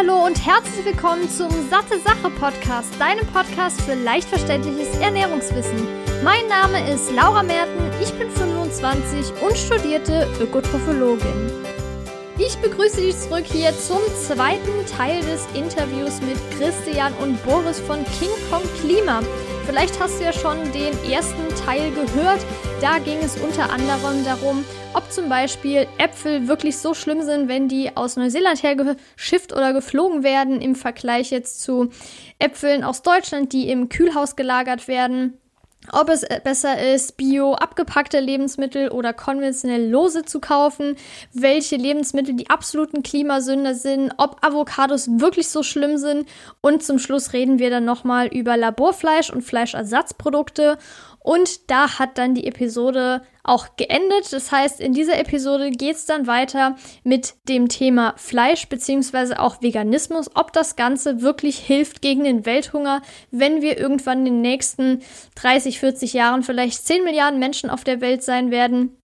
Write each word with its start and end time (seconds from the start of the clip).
Hallo 0.00 0.24
und 0.24 0.46
herzlich 0.46 0.82
willkommen 0.86 1.28
zum 1.28 1.50
Satte 1.68 2.00
Sache 2.00 2.30
Podcast, 2.30 2.88
deinem 2.98 3.26
Podcast 3.34 3.82
für 3.82 3.92
leicht 3.92 4.26
verständliches 4.30 4.98
Ernährungswissen. 4.98 5.86
Mein 6.24 6.48
Name 6.48 6.90
ist 6.90 7.12
Laura 7.12 7.42
Merten, 7.42 7.90
ich 8.00 8.10
bin 8.14 8.30
25 8.30 9.42
und 9.42 9.58
studierte 9.58 10.26
Ökotrophologin. 10.40 11.50
Ich 12.42 12.56
begrüße 12.56 13.02
dich 13.02 13.18
zurück 13.18 13.44
hier 13.44 13.70
zum 13.78 13.98
zweiten 14.14 14.86
Teil 14.96 15.20
des 15.20 15.46
Interviews 15.52 16.22
mit 16.22 16.38
Christian 16.56 17.12
und 17.22 17.42
Boris 17.44 17.78
von 17.80 18.02
King 18.18 18.30
Kong 18.48 18.62
Klima. 18.80 19.20
Vielleicht 19.66 20.00
hast 20.00 20.18
du 20.18 20.24
ja 20.24 20.32
schon 20.32 20.56
den 20.72 20.94
ersten 21.12 21.46
Teil 21.66 21.90
gehört. 21.90 22.40
Da 22.80 22.98
ging 22.98 23.18
es 23.18 23.36
unter 23.36 23.70
anderem 23.70 24.24
darum, 24.24 24.64
ob 24.94 25.12
zum 25.12 25.28
Beispiel 25.28 25.86
Äpfel 25.98 26.48
wirklich 26.48 26.78
so 26.78 26.94
schlimm 26.94 27.20
sind, 27.20 27.48
wenn 27.48 27.68
die 27.68 27.94
aus 27.94 28.16
Neuseeland 28.16 28.62
hergeschifft 28.62 29.52
oder 29.52 29.74
geflogen 29.74 30.22
werden, 30.22 30.62
im 30.62 30.76
Vergleich 30.76 31.30
jetzt 31.30 31.60
zu 31.60 31.90
Äpfeln 32.38 32.84
aus 32.84 33.02
Deutschland, 33.02 33.52
die 33.52 33.68
im 33.68 33.90
Kühlhaus 33.90 34.34
gelagert 34.34 34.88
werden. 34.88 35.38
Ob 35.92 36.10
es 36.10 36.26
besser 36.44 36.92
ist, 36.92 37.16
bio 37.16 37.54
abgepackte 37.54 38.20
Lebensmittel 38.20 38.90
oder 38.90 39.14
konventionell 39.14 39.88
lose 39.88 40.26
zu 40.26 40.38
kaufen, 40.38 40.94
welche 41.32 41.76
Lebensmittel 41.76 42.34
die 42.34 42.50
absoluten 42.50 43.02
Klimasünder 43.02 43.74
sind, 43.74 44.12
ob 44.18 44.44
Avocados 44.44 45.08
wirklich 45.20 45.48
so 45.48 45.62
schlimm 45.62 45.96
sind. 45.96 46.28
Und 46.60 46.82
zum 46.82 46.98
Schluss 46.98 47.32
reden 47.32 47.58
wir 47.58 47.70
dann 47.70 47.86
nochmal 47.86 48.26
über 48.26 48.58
Laborfleisch 48.58 49.30
und 49.30 49.40
Fleischersatzprodukte 49.42 50.76
und 51.22 51.70
da 51.70 51.98
hat 51.98 52.16
dann 52.16 52.34
die 52.34 52.46
Episode 52.46 53.22
auch 53.44 53.76
geendet. 53.76 54.32
Das 54.32 54.50
heißt, 54.52 54.80
in 54.80 54.94
dieser 54.94 55.18
Episode 55.18 55.70
geht 55.70 55.96
es 55.96 56.06
dann 56.06 56.26
weiter 56.26 56.76
mit 57.04 57.34
dem 57.48 57.68
Thema 57.68 58.14
Fleisch 58.16 58.68
beziehungsweise 58.68 59.38
auch 59.38 59.60
Veganismus, 59.60 60.30
ob 60.34 60.52
das 60.52 60.76
Ganze 60.76 61.20
wirklich 61.20 61.58
hilft 61.58 62.00
gegen 62.00 62.24
den 62.24 62.46
Welthunger, 62.46 63.02
wenn 63.30 63.60
wir 63.60 63.78
irgendwann 63.78 64.20
in 64.20 64.34
den 64.34 64.40
nächsten 64.40 65.02
30, 65.34 65.78
40 65.78 66.14
Jahren 66.14 66.42
vielleicht 66.42 66.86
10 66.86 67.04
Milliarden 67.04 67.38
Menschen 67.38 67.70
auf 67.70 67.84
der 67.84 68.00
Welt 68.00 68.22
sein 68.22 68.50
werden 68.50 68.96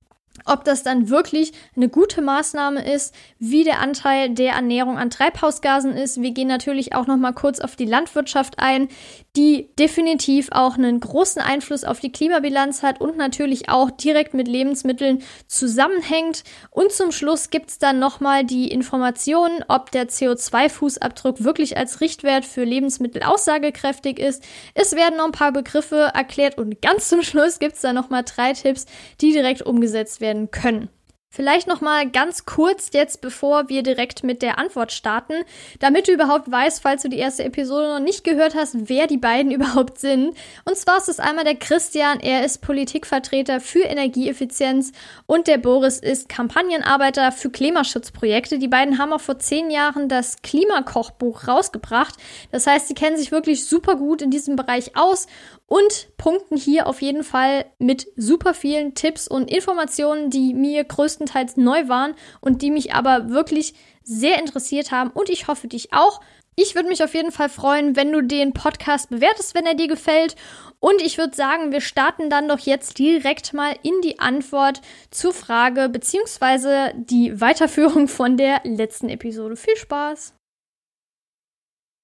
ob 0.45 0.65
das 0.65 0.83
dann 0.83 1.09
wirklich 1.09 1.53
eine 1.75 1.89
gute 1.89 2.21
Maßnahme 2.21 2.85
ist, 2.93 3.15
wie 3.39 3.65
der 3.65 3.81
Anteil 3.81 4.31
der 4.31 4.53
Ernährung 4.53 4.99
an 4.99 5.11
Treibhausgasen 5.11 5.97
ist. 5.97 6.21
Wir 6.21 6.33
gehen 6.33 6.49
natürlich 6.49 6.95
auch 6.95 7.07
noch 7.07 7.17
mal 7.17 7.33
kurz 7.33 7.61
auf 7.61 7.77
die 7.77 7.85
Landwirtschaft 7.85 8.59
ein, 8.59 8.89
die 9.37 9.69
definitiv 9.79 10.49
auch 10.51 10.77
einen 10.79 10.99
großen 10.99 11.43
Einfluss 11.43 11.85
auf 11.85 12.01
die 12.01 12.11
Klimabilanz 12.11 12.83
hat 12.83 13.01
und 13.01 13.17
natürlich 13.17 13.69
auch 13.69 13.91
direkt 13.91 14.33
mit 14.33 14.49
Lebensmitteln 14.49 15.23
zusammenhängt. 15.47 16.43
Und 16.71 16.91
zum 16.91 17.13
Schluss 17.13 17.51
gibt 17.51 17.71
es 17.71 17.79
dann 17.79 17.99
noch 17.99 18.21
mal 18.21 18.45
die 18.45 18.69
Informationen, 18.69 19.63
ob 19.69 19.91
der 19.91 20.09
CO2-Fußabdruck 20.09 21.45
wirklich 21.45 21.77
als 21.77 22.01
Richtwert 22.01 22.47
für 22.47 22.65
Lebensmittel 22.65 23.23
aussagekräftig 23.23 24.19
ist. 24.19 24.43
Es 24.75 24.93
werden 24.97 25.19
noch 25.19 25.27
ein 25.27 25.33
paar 25.33 25.53
Begriffe 25.53 26.11
erklärt 26.15 26.57
und 26.57 26.81
ganz 26.81 27.09
zum 27.09 27.23
Schluss 27.23 27.59
gibt 27.59 27.77
es 27.77 27.83
dann 27.83 27.95
noch 27.95 28.09
mal 28.09 28.23
drei 28.23 28.55
Tipps, 28.55 28.87
die 29.21 29.33
direkt 29.33 29.63
umgesetzt 29.63 30.21
werden 30.21 30.51
können. 30.51 30.89
Vielleicht 31.37 31.69
noch 31.69 31.83
mal 31.83 32.09
ganz 32.09 32.47
kurz 32.47 32.89
jetzt, 32.95 33.21
bevor 33.21 33.69
wir 33.69 33.83
direkt 33.83 34.25
mit 34.25 34.41
der 34.41 34.59
Antwort 34.59 34.91
starten, 34.91 35.35
damit 35.81 36.09
du 36.09 36.13
überhaupt 36.13 36.51
weißt, 36.51 36.81
falls 36.81 37.03
du 37.03 37.11
die 37.11 37.19
erste 37.19 37.45
Episode 37.45 37.89
noch 37.89 38.01
nicht 38.01 38.25
gehört 38.25 38.55
hast, 38.55 38.89
wer 38.89 39.07
die 39.07 39.19
beiden 39.19 39.51
überhaupt 39.53 39.99
sind. 39.99 40.35
Und 40.65 40.79
zwar 40.79 40.97
ist 40.97 41.11
es 41.11 41.21
einmal 41.21 41.45
der 41.45 41.57
Christian, 41.57 42.21
er 42.21 42.43
ist 42.43 42.63
Politikvertreter 42.63 43.61
für 43.61 43.81
Energieeffizienz 43.81 44.93
und 45.27 45.47
der 45.47 45.59
Boris 45.59 45.99
ist 45.99 46.31
Kampagnenarbeiter 46.31 47.33
für 47.33 47.51
Klimaschutzprojekte. 47.51 48.59
Die 48.59 48.69
beiden 48.69 48.97
haben 48.97 49.13
auch 49.13 49.21
vor 49.21 49.39
zehn 49.39 49.71
Jahren 49.71 50.09
das 50.09 50.41
Klimakochbuch 50.41 51.49
rausgebracht. 51.49 52.15
Das 52.51 52.67
heißt, 52.67 52.89
sie 52.89 52.95
kennen 52.95 53.19
sich 53.19 53.31
wirklich 53.31 53.67
super 53.67 53.97
gut 53.97 54.23
in 54.23 54.31
diesem 54.31 54.57
Bereich 54.57 54.97
aus 54.97 55.27
und 55.69 56.09
punkten 56.17 56.57
hier 56.57 56.87
auf 56.87 57.03
jeden 57.03 57.25
Fall 57.25 57.67
mit 57.79 58.07
super 58.17 58.55
vielen 58.55 58.95
Tipps 58.95 59.27
und 59.27 59.51
Informationen, 59.51 60.31
die 60.31 60.55
mir 60.55 60.85
größtenteils 61.27 61.57
neu 61.57 61.89
waren 61.89 62.15
und 62.41 62.63
die 62.63 62.71
mich 62.71 62.95
aber 62.95 63.31
wirklich 63.31 63.75
sehr 64.03 64.39
interessiert 64.39 64.93
haben 64.93 65.11
und 65.11 65.29
ich 65.29 65.49
hoffe 65.49 65.69
dich 65.69 65.93
auch. 65.93 66.21
Ich 66.59 66.75
würde 66.75 66.89
mich 66.89 67.05
auf 67.05 67.15
jeden 67.15 67.33
Fall 67.33 67.51
freuen, 67.51 67.97
wenn 67.97 68.13
du 68.13 68.23
den 68.23 68.55
Podcast 68.55 69.11
bewertest, 69.11 69.55
wenn 69.55 69.67
er 69.67 69.75
dir 69.75 69.89
gefällt. 69.89 70.37
Und 70.81 71.03
ich 71.03 71.19
würde 71.19 71.37
sagen, 71.37 71.71
wir 71.71 71.83
starten 71.83 72.31
dann 72.31 72.49
doch 72.49 72.61
jetzt 72.61 72.99
direkt 72.99 73.53
mal 73.53 73.75
in 73.83 74.01
die 74.03 74.21
Antwort 74.21 74.81
zur 75.11 75.35
Frage 75.35 75.91
beziehungsweise 75.91 76.93
die 76.97 77.39
Weiterführung 77.41 78.09
von 78.09 78.39
der 78.39 78.61
letzten 78.65 79.11
Episode. 79.11 79.57
Viel 79.57 79.77
Spaß! 79.77 80.36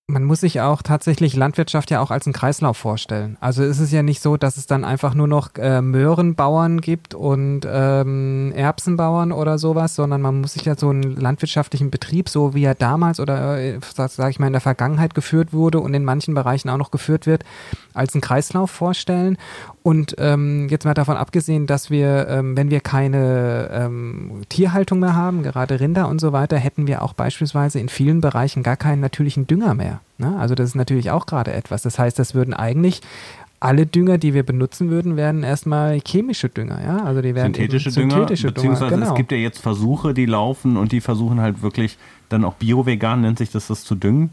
Man 0.09 0.25
muss 0.25 0.41
sich 0.41 0.61
auch 0.61 0.83
tatsächlich 0.83 1.37
Landwirtschaft 1.37 1.91
ja 1.91 2.01
auch 2.01 2.11
als 2.11 2.27
einen 2.27 2.35
Kreislauf 2.35 2.77
vorstellen. 2.77 3.37
Also 3.41 3.63
ist 3.63 3.79
es 3.79 3.93
ja 3.93 4.03
nicht 4.03 4.21
so, 4.21 4.37
dass 4.37 4.57
es 4.57 4.67
dann 4.67 4.85
einfach 4.85 5.15
nur 5.15 5.29
noch 5.29 5.51
äh, 5.57 5.81
Möhrenbauern 5.81 6.81
gibt 6.81 7.15
und 7.15 7.61
ähm, 7.67 8.53
Erbsenbauern 8.55 9.33
oder 9.33 9.59
sowas, 9.59 9.95
sondern 9.95 10.21
man 10.21 10.41
muss 10.41 10.55
sich 10.55 10.65
ja 10.65 10.77
so 10.77 10.91
einen 10.91 11.17
landwirtschaftlichen 11.17 11.91
Betrieb, 11.91 12.29
so 12.29 12.53
wie 12.53 12.65
er 12.65 12.75
damals 12.75 13.21
oder 13.21 13.59
äh, 13.59 13.79
sage 13.95 14.31
ich 14.31 14.39
mal 14.39 14.49
in 14.49 14.53
der 14.53 14.61
Vergangenheit 14.61 15.15
geführt 15.15 15.53
wurde 15.53 15.81
und 15.81 15.95
in 15.95 16.05
manchen 16.05 16.35
Bereichen 16.35 16.69
auch 16.69 16.79
noch 16.79 16.91
geführt 16.91 17.27
wird, 17.27 17.45
als 17.95 18.15
einen 18.15 18.23
Kreislauf 18.23 18.71
vorstellen. 18.71 19.39
Und 19.82 20.15
ähm, 20.19 20.69
jetzt 20.69 20.84
mal 20.84 20.94
davon 20.94 21.16
abgesehen, 21.16 21.66
dass 21.66 21.91
wir, 21.91 22.28
ähm, 22.28 22.56
wenn 22.56 22.70
wir 22.70 22.81
keine 22.81 23.69
ähm, 23.72 24.43
Tierhaltung 24.48 25.00
mehr 25.00 25.16
haben, 25.16 25.43
gerade 25.43 25.81
Rinder 25.81 26.09
und 26.09 26.20
so 26.20 26.32
weiter, 26.32 26.56
hätten 26.56 26.87
wir 26.87 27.03
auch 27.03 27.15
beispielsweise 27.15 27.81
in 27.81 27.88
vielen 27.88 28.20
Bereichen 28.20 28.62
gar 28.62 28.76
keinen 28.76 29.00
natürlichen 29.00 29.48
Dünger 29.48 29.75
mehr. 29.75 30.00
Ne? 30.19 30.37
Also 30.38 30.54
das 30.54 30.69
ist 30.69 30.75
natürlich 30.76 31.10
auch 31.10 31.26
gerade 31.26 31.53
etwas. 31.53 31.82
Das 31.82 31.98
heißt, 31.98 32.16
das 32.16 32.34
würden 32.34 32.54
eigentlich 32.54 33.00
alle 33.59 33.87
Dünger, 33.87 34.19
die 34.19 34.34
wir 34.34 34.43
benutzen 34.44 34.91
würden, 34.91 35.16
werden 35.16 35.43
erstmal 35.43 36.00
chemische 36.04 36.49
Dünger, 36.49 36.81
ja? 36.84 37.04
Also 37.04 37.22
die 37.22 37.34
werden 37.37 37.54
synthetische, 37.54 37.93
synthetische 37.93 38.49
Dünger, 38.49 38.54
beziehungsweise 38.54 38.91
Dünger, 38.91 39.00
genau. 39.03 39.12
es 39.12 39.16
gibt 39.16 39.31
ja 39.31 39.38
jetzt 39.38 39.59
Versuche, 39.59 40.14
die 40.14 40.26
laufen 40.26 40.76
und 40.76 40.91
die 40.91 41.00
versuchen 41.00 41.41
halt 41.41 41.62
wirklich 41.62 41.97
dann 42.28 42.44
auch 42.44 42.54
bio-vegan 42.54 43.20
nennt 43.20 43.38
sich 43.38 43.50
das, 43.50 43.69
das 43.69 43.84
zu 43.84 43.94
düngen. 43.94 44.31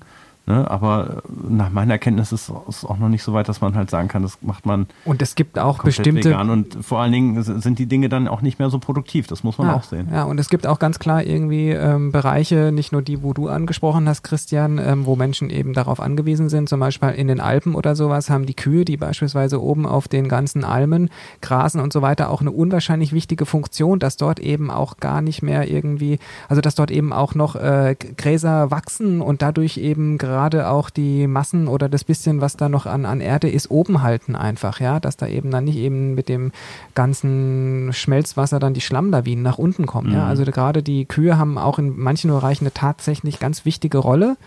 Ne? 0.49 0.69
Aber 0.69 1.21
nach 1.47 1.69
meiner 1.69 1.99
Kenntnis 1.99 2.31
ist 2.31 2.51
es 2.67 2.83
auch 2.83 2.97
noch 2.97 3.07
nicht 3.07 3.21
so 3.21 3.33
weit, 3.33 3.47
dass 3.47 3.61
man 3.61 3.75
halt 3.75 3.91
sagen 3.91 4.07
kann, 4.07 4.23
das 4.23 4.39
macht 4.41 4.65
man. 4.65 4.87
Und 5.05 5.21
es 5.21 5.35
gibt 5.35 5.59
auch 5.59 5.83
bestimmte. 5.83 6.31
Vegan. 6.31 6.49
Und 6.49 6.83
vor 6.83 7.01
allen 7.01 7.11
Dingen 7.11 7.43
sind 7.43 7.77
die 7.77 7.85
Dinge 7.85 8.09
dann 8.09 8.27
auch 8.27 8.41
nicht 8.41 8.57
mehr 8.57 8.71
so 8.71 8.79
produktiv. 8.79 9.27
Das 9.27 9.43
muss 9.43 9.59
man 9.59 9.67
ja, 9.67 9.75
auch 9.75 9.83
sehen. 9.83 10.09
Ja, 10.11 10.23
und 10.23 10.39
es 10.39 10.49
gibt 10.49 10.65
auch 10.65 10.79
ganz 10.79 10.97
klar 10.97 11.23
irgendwie 11.23 11.69
ähm, 11.69 12.11
Bereiche, 12.11 12.71
nicht 12.71 12.91
nur 12.91 13.03
die, 13.03 13.21
wo 13.21 13.33
du 13.33 13.47
angesprochen 13.47 14.09
hast, 14.09 14.23
Christian, 14.23 14.79
ähm, 14.79 15.05
wo 15.05 15.15
Menschen 15.15 15.51
eben 15.51 15.73
darauf 15.73 15.99
angewiesen 15.99 16.49
sind. 16.49 16.67
Zum 16.67 16.79
Beispiel 16.79 17.09
in 17.09 17.27
den 17.27 17.41
Alpen 17.41 17.75
oder 17.75 17.95
sowas 17.95 18.31
haben 18.31 18.47
die 18.47 18.55
Kühe, 18.55 18.85
die 18.85 18.97
beispielsweise 18.97 19.61
oben 19.61 19.85
auf 19.85 20.07
den 20.07 20.29
ganzen 20.29 20.63
Almen 20.63 21.11
grasen 21.41 21.79
und 21.79 21.93
so 21.93 22.01
weiter, 22.01 22.31
auch 22.31 22.41
eine 22.41 22.49
unwahrscheinlich 22.49 23.13
wichtige 23.13 23.45
Funktion, 23.45 23.99
dass 23.99 24.17
dort 24.17 24.39
eben 24.39 24.71
auch 24.71 24.97
gar 24.97 25.21
nicht 25.21 25.43
mehr 25.43 25.69
irgendwie, 25.69 26.17
also 26.47 26.59
dass 26.59 26.73
dort 26.73 26.89
eben 26.89 27.13
auch 27.13 27.35
noch 27.35 27.55
äh, 27.55 27.95
Gräser 28.17 28.71
wachsen 28.71 29.21
und 29.21 29.43
dadurch 29.43 29.77
eben 29.77 30.17
gerade 30.17 30.38
gerade 30.39 30.69
auch 30.69 30.89
die 30.89 31.27
Massen 31.27 31.67
oder 31.67 31.89
das 31.89 32.05
bisschen, 32.05 32.39
was 32.39 32.55
da 32.55 32.69
noch 32.69 32.85
an, 32.85 33.05
an 33.05 33.19
Erde 33.19 33.49
ist, 33.49 33.69
oben 33.69 34.01
halten 34.01 34.37
einfach, 34.37 34.79
ja, 34.79 35.01
dass 35.01 35.17
da 35.17 35.27
eben 35.27 35.51
dann 35.51 35.65
nicht 35.65 35.75
eben 35.75 36.15
mit 36.15 36.29
dem 36.29 36.53
ganzen 36.95 37.91
Schmelzwasser 37.91 38.57
dann 38.57 38.73
die 38.73 38.79
Schlammlawinen 38.79 39.43
nach 39.43 39.57
unten 39.57 39.85
kommen, 39.85 40.11
mhm. 40.11 40.15
ja. 40.15 40.27
Also 40.27 40.45
gerade 40.45 40.81
die 40.81 41.03
Kühe 41.03 41.37
haben 41.37 41.57
auch 41.57 41.77
in 41.77 41.99
manchen 41.99 42.29
Bereichen 42.29 42.63
eine 42.63 42.73
tatsächlich 42.73 43.39
ganz 43.39 43.65
wichtige 43.65 43.97
Rolle, 43.97 44.37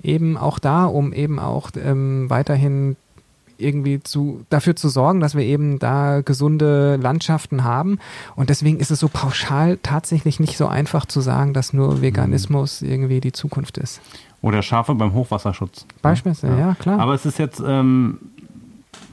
eben 0.00 0.36
auch 0.36 0.60
da, 0.60 0.84
um 0.84 1.12
eben 1.12 1.40
auch 1.40 1.70
ähm, 1.76 2.30
weiterhin 2.30 2.96
irgendwie 3.62 4.02
zu, 4.02 4.44
dafür 4.50 4.76
zu 4.76 4.88
sorgen, 4.88 5.20
dass 5.20 5.34
wir 5.34 5.44
eben 5.44 5.78
da 5.78 6.20
gesunde 6.20 6.96
Landschaften 6.96 7.64
haben. 7.64 7.98
Und 8.36 8.50
deswegen 8.50 8.78
ist 8.78 8.90
es 8.90 9.00
so 9.00 9.08
pauschal 9.08 9.78
tatsächlich 9.82 10.40
nicht 10.40 10.56
so 10.56 10.66
einfach 10.66 11.06
zu 11.06 11.20
sagen, 11.20 11.54
dass 11.54 11.72
nur 11.72 12.02
Veganismus 12.02 12.82
mhm. 12.82 12.90
irgendwie 12.90 13.20
die 13.20 13.32
Zukunft 13.32 13.78
ist. 13.78 14.00
Oder 14.40 14.62
Schafe 14.62 14.94
beim 14.94 15.14
Hochwasserschutz. 15.14 15.86
Beispielsweise, 16.02 16.54
ja. 16.54 16.68
ja. 16.68 16.74
klar. 16.74 16.98
Aber 16.98 17.14
es 17.14 17.24
ist 17.24 17.38
jetzt, 17.38 17.62
ähm, 17.64 18.18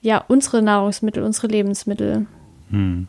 ja, 0.00 0.22
unsere 0.28 0.62
Nahrungsmittel, 0.62 1.22
unsere 1.22 1.46
Lebensmittel. 1.46 2.26
Hm. 2.70 3.08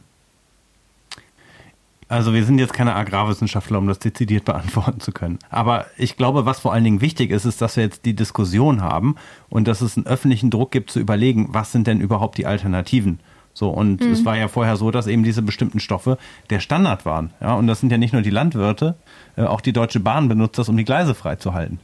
Also 2.09 2.33
wir 2.33 2.43
sind 2.43 2.57
jetzt 2.57 2.73
keine 2.73 2.95
Agrarwissenschaftler, 2.95 3.77
um 3.77 3.87
das 3.87 3.99
dezidiert 3.99 4.43
beantworten 4.45 4.99
zu 4.99 5.11
können. 5.11 5.37
Aber 5.51 5.85
ich 5.95 6.17
glaube, 6.17 6.45
was 6.45 6.59
vor 6.59 6.73
allen 6.73 6.83
Dingen 6.83 7.01
wichtig 7.01 7.29
ist, 7.29 7.45
ist, 7.45 7.61
dass 7.61 7.77
wir 7.77 7.83
jetzt 7.83 8.03
die 8.03 8.15
Diskussion 8.15 8.81
haben 8.81 9.15
und 9.47 9.67
dass 9.67 9.81
es 9.81 9.95
einen 9.95 10.07
öffentlichen 10.07 10.49
Druck 10.49 10.71
gibt 10.71 10.89
zu 10.89 10.99
überlegen, 10.99 11.49
was 11.51 11.71
sind 11.71 11.85
denn 11.85 12.01
überhaupt 12.01 12.39
die 12.39 12.47
Alternativen? 12.47 13.19
So, 13.53 13.69
und 13.69 14.01
mhm. 14.01 14.11
es 14.11 14.25
war 14.25 14.35
ja 14.37 14.47
vorher 14.47 14.75
so, 14.75 14.89
dass 14.89 15.05
eben 15.05 15.23
diese 15.23 15.43
bestimmten 15.43 15.79
Stoffe 15.79 16.17
der 16.49 16.59
Standard 16.59 17.05
waren. 17.05 17.31
Ja, 17.41 17.53
und 17.53 17.67
das 17.67 17.79
sind 17.79 17.91
ja 17.91 17.97
nicht 17.99 18.13
nur 18.13 18.23
die 18.23 18.29
Landwirte, 18.31 18.95
äh, 19.35 19.43
auch 19.43 19.61
die 19.61 19.73
Deutsche 19.73 19.99
Bahn 19.99 20.29
benutzt 20.29 20.57
das, 20.57 20.67
um 20.67 20.77
die 20.77 20.85
Gleise 20.85 21.13
freizuhalten. 21.13 21.79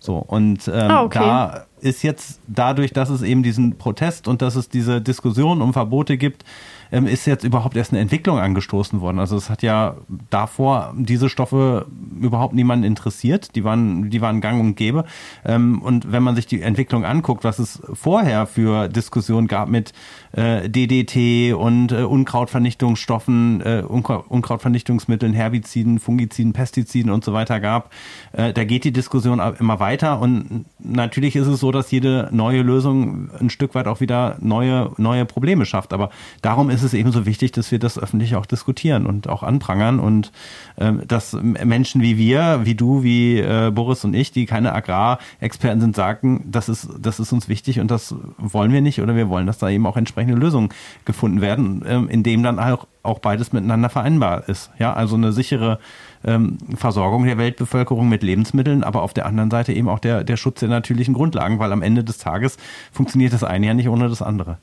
So, 0.00 0.16
und 0.16 0.68
ähm, 0.68 0.90
ah, 0.90 1.02
okay. 1.02 1.18
da 1.18 1.66
ist 1.80 2.02
jetzt 2.02 2.40
dadurch, 2.46 2.92
dass 2.92 3.10
es 3.10 3.22
eben 3.22 3.42
diesen 3.42 3.78
Protest 3.78 4.28
und 4.28 4.42
dass 4.42 4.56
es 4.56 4.68
diese 4.68 5.00
Diskussion 5.00 5.60
um 5.62 5.72
Verbote 5.72 6.16
gibt, 6.16 6.44
ähm, 6.92 7.06
ist 7.06 7.26
jetzt 7.26 7.44
überhaupt 7.44 7.76
erst 7.76 7.92
eine 7.92 8.00
Entwicklung 8.00 8.38
angestoßen 8.38 9.00
worden. 9.00 9.18
Also 9.18 9.36
es 9.36 9.50
hat 9.50 9.62
ja 9.62 9.96
davor 10.30 10.94
diese 10.96 11.28
Stoffe 11.28 11.86
überhaupt 12.20 12.54
niemanden 12.54 12.84
interessiert. 12.84 13.54
Die 13.56 13.64
waren, 13.64 14.10
die 14.10 14.20
waren 14.20 14.40
gang 14.40 14.60
und 14.60 14.76
gäbe. 14.76 15.04
Ähm, 15.44 15.82
und 15.82 16.12
wenn 16.12 16.22
man 16.22 16.36
sich 16.36 16.46
die 16.46 16.62
Entwicklung 16.62 17.04
anguckt, 17.04 17.44
was 17.44 17.58
es 17.58 17.82
vorher 17.92 18.46
für 18.46 18.88
Diskussionen 18.88 19.48
gab 19.48 19.68
mit 19.68 19.92
äh, 20.32 20.68
DDT 20.68 21.54
und 21.54 21.92
äh, 21.92 22.02
Unkrautvernichtungsstoffen, 22.02 23.60
äh, 23.62 23.82
Unkrautvernichtungsmitteln, 23.86 25.32
Herbiziden, 25.32 25.98
Fungiziden, 25.98 26.52
Pestiziden 26.52 27.10
und 27.10 27.24
so 27.24 27.32
weiter 27.32 27.60
gab, 27.60 27.90
da 28.32 28.64
geht 28.64 28.84
die 28.84 28.92
Diskussion 28.92 29.40
immer 29.58 29.80
weiter. 29.80 30.20
Und 30.20 30.66
natürlich 30.78 31.36
ist 31.36 31.46
es 31.46 31.60
so, 31.60 31.65
dass 31.70 31.90
jede 31.90 32.28
neue 32.32 32.62
Lösung 32.62 33.30
ein 33.40 33.50
Stück 33.50 33.74
weit 33.74 33.86
auch 33.86 34.00
wieder 34.00 34.36
neue, 34.40 34.90
neue 34.96 35.24
Probleme 35.24 35.64
schafft. 35.64 35.92
Aber 35.92 36.10
darum 36.42 36.70
ist 36.70 36.82
es 36.82 36.92
eben 36.92 37.12
so 37.12 37.24
wichtig, 37.24 37.52
dass 37.52 37.70
wir 37.70 37.78
das 37.78 37.98
öffentlich 37.98 38.36
auch 38.36 38.46
diskutieren 38.46 39.06
und 39.06 39.28
auch 39.28 39.42
anprangern 39.42 40.00
und 40.00 40.32
äh, 40.76 40.92
dass 41.06 41.32
Menschen 41.32 42.02
wie 42.02 42.18
wir, 42.18 42.60
wie 42.64 42.74
du, 42.74 43.02
wie 43.02 43.38
äh, 43.38 43.70
Boris 43.72 44.04
und 44.04 44.14
ich, 44.14 44.32
die 44.32 44.46
keine 44.46 44.74
Agrarexperten 44.74 45.80
sind, 45.80 45.96
sagen, 45.96 46.44
das 46.46 46.68
ist, 46.68 46.88
das 46.98 47.20
ist 47.20 47.32
uns 47.32 47.48
wichtig 47.48 47.80
und 47.80 47.90
das 47.90 48.14
wollen 48.38 48.72
wir 48.72 48.80
nicht 48.80 49.00
oder 49.00 49.14
wir 49.14 49.28
wollen, 49.28 49.46
dass 49.46 49.58
da 49.58 49.70
eben 49.70 49.86
auch 49.86 49.96
entsprechend 49.96 50.16
entsprechende 50.16 50.44
Lösung 50.44 50.72
gefunden 51.04 51.40
werden, 51.40 51.84
ähm, 51.86 52.08
in 52.08 52.22
dem 52.22 52.42
dann 52.42 52.58
auch, 52.58 52.86
auch 53.02 53.18
beides 53.18 53.52
miteinander 53.52 53.88
vereinbar 53.88 54.48
ist. 54.48 54.70
Ja, 54.78 54.92
also 54.92 55.16
eine 55.16 55.32
sichere 55.32 55.78
ähm, 56.26 56.58
Versorgung 56.76 57.24
der 57.24 57.38
Weltbevölkerung 57.38 58.08
mit 58.08 58.22
Lebensmitteln, 58.22 58.84
aber 58.84 59.02
auf 59.02 59.14
der 59.14 59.26
anderen 59.26 59.50
Seite 59.50 59.72
eben 59.72 59.88
auch 59.88 59.98
der, 59.98 60.24
der 60.24 60.36
Schutz 60.36 60.60
der 60.60 60.68
natürlichen 60.68 61.14
Grundlagen, 61.14 61.58
weil 61.58 61.72
am 61.72 61.82
Ende 61.82 62.04
des 62.04 62.18
Tages 62.18 62.56
funktioniert 62.92 63.32
das 63.32 63.44
eine 63.44 63.66
ja 63.66 63.74
nicht 63.74 63.88
ohne 63.88 64.08
das 64.08 64.22
andere. 64.22 64.58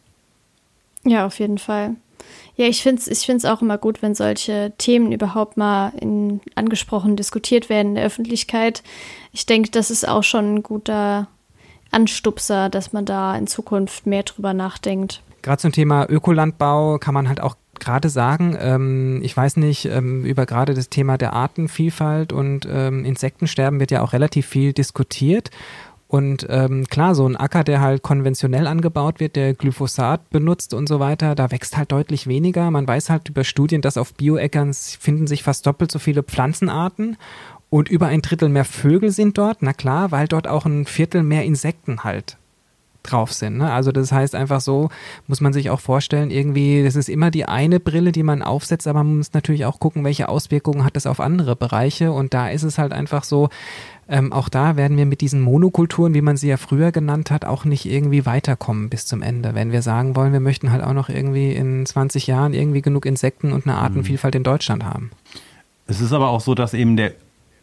Ja, 1.06 1.26
auf 1.26 1.40
jeden 1.40 1.58
Fall. 1.58 1.96
Ja, 2.56 2.68
ich 2.68 2.84
finde 2.84 3.02
es 3.02 3.08
ich 3.08 3.26
find's 3.26 3.46
auch 3.46 3.62
immer 3.62 3.78
gut, 3.78 4.02
wenn 4.02 4.16
solche 4.16 4.74
Themen 4.78 5.12
überhaupt 5.12 5.58
mal 5.58 5.92
in, 6.00 6.40
angesprochen, 6.56 7.16
diskutiert 7.16 7.70
werden 7.70 7.90
in 7.90 7.96
der 7.96 8.06
Öffentlichkeit. 8.06 8.84
Ich 9.32 9.46
denke, 9.46 9.72
das 9.72 9.90
ist 9.90 10.08
auch 10.08 10.24
schon 10.24 10.56
ein 10.56 10.64
guter 10.64 11.28
Anstupser, 11.92 12.70
dass 12.70 12.94
man 12.94 13.06
da 13.06 13.36
in 13.36 13.48
Zukunft 13.48 14.06
mehr 14.06 14.24
drüber 14.24 14.54
nachdenkt. 14.54 15.22
Gerade 15.42 15.62
zum 15.62 15.72
Thema 15.72 16.10
Ökolandbau 16.10 16.98
kann 17.00 17.14
man 17.14 17.28
halt 17.28 17.42
auch 17.42 17.56
gerade 17.80 18.10
sagen, 18.10 18.56
ähm, 18.60 19.20
ich 19.24 19.36
weiß 19.36 19.58
nicht, 19.58 19.86
ähm, 19.86 20.26
über 20.26 20.46
gerade 20.46 20.74
das 20.74 20.90
Thema 20.90 21.18
der 21.18 21.34
Artenvielfalt 21.34 22.34
und 22.34 22.68
ähm, 22.70 23.06
Insektensterben 23.06 23.80
wird 23.80 23.92
ja 23.92 24.02
auch 24.02 24.14
relativ 24.14 24.48
viel 24.48 24.74
diskutiert. 24.74 25.50
Und 26.08 26.46
ähm, 26.48 26.86
klar, 26.86 27.16
so 27.16 27.26
ein 27.26 27.36
Acker, 27.36 27.64
der 27.64 27.82
halt 27.82 28.04
konventionell 28.04 28.68
angebaut 28.68 29.20
wird, 29.20 29.36
der 29.36 29.56
Glyphosat 29.56 30.30
benutzt 30.30 30.76
und 30.76 30.88
so 30.88 31.00
weiter, 31.00 31.34
da 31.34 31.50
wächst 31.50 31.76
halt 31.76 31.92
deutlich 31.92 32.28
weniger. 32.28 32.70
Man 32.70 32.88
weiß 32.88 33.10
halt 33.10 33.30
über 33.30 33.44
Studien, 33.44 33.82
dass 33.82 33.98
auf 33.98 34.14
Bioäckern 34.14 34.74
finden 34.74 35.26
sich 35.26 35.42
fast 35.42 35.66
doppelt 35.66 35.92
so 35.92 35.98
viele 35.98 36.22
Pflanzenarten 36.22 37.18
und 37.72 37.90
über 37.90 38.06
ein 38.06 38.22
Drittel 38.22 38.50
mehr 38.50 38.66
Vögel 38.66 39.10
sind 39.10 39.40
dort. 39.40 39.64
Na 39.64 39.74
klar, 39.74 40.12
weil 40.12 40.28
dort 40.28 40.48
auch 40.48 40.68
ein 40.68 40.86
Viertel 40.86 41.24
mehr 41.24 41.46
Insekten 41.46 42.04
halt 42.04 42.38
drauf 43.04 43.34
sind. 43.34 43.58
Ne? 43.58 43.72
Also 43.72 43.92
das 43.92 44.12
heißt 44.12 44.36
einfach 44.36 44.62
so, 44.62 44.90
muss 45.28 45.42
man 45.42 45.54
sich 45.54 45.70
auch 45.70 45.80
vorstellen, 45.80 46.32
irgendwie, 46.32 46.84
das 46.84 46.96
ist 46.96 47.10
immer 47.10 47.32
die 47.32 47.46
eine 47.46 47.80
Brille, 47.80 48.12
die 48.12 48.24
man 48.24 48.42
aufsetzt, 48.42 48.88
aber 48.88 49.04
man 49.04 49.18
muss 49.18 49.34
natürlich 49.34 49.66
auch 49.66 49.80
gucken, 49.80 50.04
welche 50.04 50.30
Auswirkungen 50.30 50.84
hat 50.84 50.96
das 50.96 51.06
auf 51.06 51.20
andere 51.20 51.56
Bereiche. 51.56 52.12
Und 52.12 52.34
da 52.34 52.50
ist 52.50 52.64
es 52.64 52.78
halt 52.78 52.94
einfach 52.94 53.24
so, 53.24 53.50
ähm, 54.08 54.34
auch 54.34 54.50
da 54.50 54.76
werden 54.76 54.98
wir 54.98 55.06
mit 55.06 55.22
diesen 55.22 55.42
Monokulturen, 55.42 56.14
wie 56.14 56.22
man 56.22 56.38
sie 56.38 56.50
ja 56.50 56.58
früher 56.58 56.92
genannt 56.92 57.32
hat, 57.32 57.46
auch 57.46 57.66
nicht 57.66 57.86
irgendwie 57.86 58.26
weiterkommen 58.26 58.90
bis 58.90 59.06
zum 59.06 59.22
Ende. 59.22 59.56
Wenn 59.56 59.72
wir 59.72 59.82
sagen 59.82 60.16
wollen, 60.16 60.34
wir 60.34 60.40
möchten 60.40 60.72
halt 60.72 60.84
auch 60.84 60.94
noch 60.94 61.10
irgendwie 61.10 61.54
in 61.54 61.86
20 61.86 62.28
Jahren 62.28 62.54
irgendwie 62.54 62.82
genug 62.82 63.06
Insekten 63.06 63.54
und 63.54 63.66
eine 63.66 63.78
Artenvielfalt 63.78 64.36
in 64.36 64.44
Deutschland 64.44 64.84
haben. 64.84 65.12
Es 65.88 66.02
ist 66.02 66.14
aber 66.14 66.30
auch 66.30 66.42
so, 66.42 66.56
dass 66.56 66.74
eben 66.74 66.98
der 66.98 67.14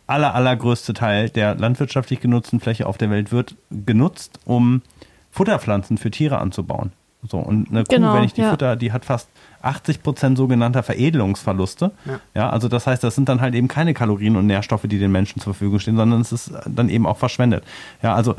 aller, 0.06 0.35
allergrößte 0.35 0.92
Teil 0.92 1.30
der 1.30 1.54
landwirtschaftlich 1.54 2.20
genutzten 2.20 2.61
Fläche 2.61 2.87
auf 2.87 2.99
der 2.99 3.11
Welt 3.11 3.32
wird 3.32 3.54
genutzt, 3.70 4.40
um 4.44 4.82
Futterpflanzen 5.30 5.99
für 5.99 6.10
Tiere 6.10 6.38
anzubauen. 6.38 6.92
So, 7.28 7.37
und 7.37 7.70
eine 7.70 7.84
Kuh, 7.84 7.96
genau, 7.96 8.14
wenn 8.14 8.25
ich 8.25 8.32
die 8.32 8.40
ja. 8.40 8.50
Futter, 8.50 8.76
die 8.76 8.92
hat 8.92 9.04
fast 9.04 9.28
80 9.60 10.02
Prozent 10.02 10.38
sogenannter 10.38 10.82
Veredelungsverluste. 10.82 11.90
Ja. 12.06 12.20
ja. 12.34 12.50
also 12.50 12.68
das 12.68 12.87
heißt, 12.87 13.04
das 13.04 13.14
sind 13.14 13.28
dann 13.28 13.42
halt 13.42 13.54
eben 13.54 13.68
keine 13.68 13.92
Kalorien 13.92 14.37
und 14.37 14.46
Nährstoffe, 14.46 14.84
die 14.84 14.99
den 14.99 15.12
Menschen 15.12 15.40
zur 15.40 15.52
Verfügung 15.52 15.80
stehen, 15.80 15.96
sondern 15.96 16.22
es 16.22 16.32
ist 16.32 16.50
dann 16.66 16.88
eben 16.88 17.06
auch 17.06 17.18
verschwendet. 17.18 17.62
Ja, 18.02 18.14
also 18.14 18.37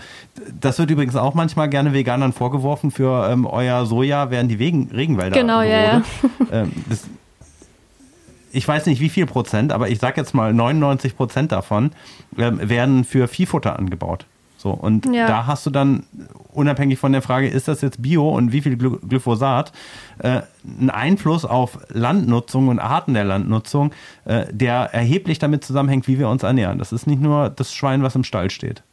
das 0.59 0.79
wird 0.79 0.89
übrigens 0.89 1.15
auch 1.15 1.35
manchmal 1.35 1.69
gerne 1.69 1.93
Veganern 1.93 2.33
vorgeworfen, 2.33 2.89
für 2.89 3.29
ähm, 3.29 3.45
euer 3.45 3.85
Soja 3.85 4.31
werden 4.31 4.47
die 4.47 4.57
Wegen 4.57 4.89
Regenwälder 4.91 5.39
Genau, 5.39 5.61
ja, 5.61 5.83
ja. 5.83 6.01
Ähm, 6.51 6.71
das, 6.89 7.03
ich 8.51 8.67
weiß 8.67 8.87
nicht 8.87 8.99
wie 8.99 9.09
viel 9.09 9.27
Prozent, 9.27 9.71
aber 9.71 9.89
ich 9.89 9.99
sage 9.99 10.19
jetzt 10.19 10.33
mal 10.33 10.53
99 10.53 11.15
Prozent 11.15 11.51
davon 11.51 11.91
ähm, 12.37 12.67
werden 12.67 13.03
für 13.03 13.27
Viehfutter 13.27 13.77
angebaut. 13.77 14.25
So, 14.61 14.69
und 14.69 15.07
ja. 15.07 15.25
da 15.25 15.47
hast 15.47 15.65
du 15.65 15.71
dann, 15.71 16.03
unabhängig 16.53 16.99
von 16.99 17.11
der 17.11 17.23
Frage, 17.23 17.47
ist 17.47 17.67
das 17.67 17.81
jetzt 17.81 17.99
Bio 17.99 18.29
und 18.29 18.51
wie 18.51 18.61
viel 18.61 18.77
Glyphosat, 18.77 19.71
äh, 20.19 20.41
einen 20.79 20.91
Einfluss 20.91 21.45
auf 21.45 21.79
Landnutzung 21.89 22.67
und 22.67 22.77
Arten 22.77 23.15
der 23.15 23.23
Landnutzung, 23.23 23.91
äh, 24.25 24.45
der 24.51 24.93
erheblich 24.93 25.39
damit 25.39 25.65
zusammenhängt, 25.65 26.07
wie 26.07 26.19
wir 26.19 26.29
uns 26.29 26.43
ernähren. 26.43 26.77
Das 26.77 26.91
ist 26.91 27.07
nicht 27.07 27.21
nur 27.21 27.49
das 27.49 27.73
Schwein, 27.73 28.03
was 28.03 28.13
im 28.13 28.23
Stall 28.23 28.51
steht. 28.51 28.83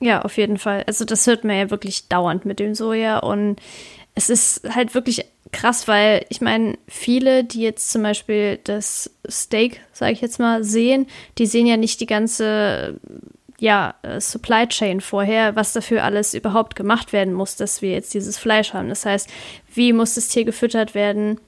Ja, 0.00 0.22
auf 0.22 0.36
jeden 0.36 0.58
Fall. 0.58 0.82
Also 0.88 1.04
das 1.04 1.24
hört 1.28 1.44
man 1.44 1.56
ja 1.56 1.70
wirklich 1.70 2.08
dauernd 2.08 2.44
mit 2.44 2.58
dem 2.58 2.74
Soja 2.74 3.18
und 3.18 3.60
es 4.16 4.30
ist 4.30 4.68
halt 4.74 4.94
wirklich 4.94 5.26
krass, 5.52 5.86
weil 5.86 6.26
ich 6.28 6.40
meine, 6.40 6.76
viele, 6.88 7.44
die 7.44 7.60
jetzt 7.60 7.92
zum 7.92 8.02
Beispiel 8.02 8.58
das 8.64 9.12
Steak, 9.30 9.80
sage 9.92 10.12
ich 10.12 10.20
jetzt 10.20 10.40
mal, 10.40 10.64
sehen, 10.64 11.06
die 11.38 11.46
sehen 11.46 11.66
ja 11.66 11.76
nicht 11.76 12.00
die 12.00 12.06
ganze 12.06 12.98
ja, 13.60 13.94
äh, 14.02 14.20
Supply 14.20 14.66
Chain 14.68 15.00
vorher, 15.00 15.56
was 15.56 15.72
dafür 15.72 16.04
alles 16.04 16.34
überhaupt 16.34 16.76
gemacht 16.76 17.12
werden 17.12 17.34
muss, 17.34 17.56
dass 17.56 17.82
wir 17.82 17.90
jetzt 17.90 18.14
dieses 18.14 18.38
Fleisch 18.38 18.72
haben. 18.72 18.88
Das 18.88 19.04
heißt, 19.04 19.28
wie 19.74 19.92
muss 19.92 20.14
das 20.14 20.28
Tier 20.28 20.44
gefüttert 20.44 20.94
werden? 20.94 21.40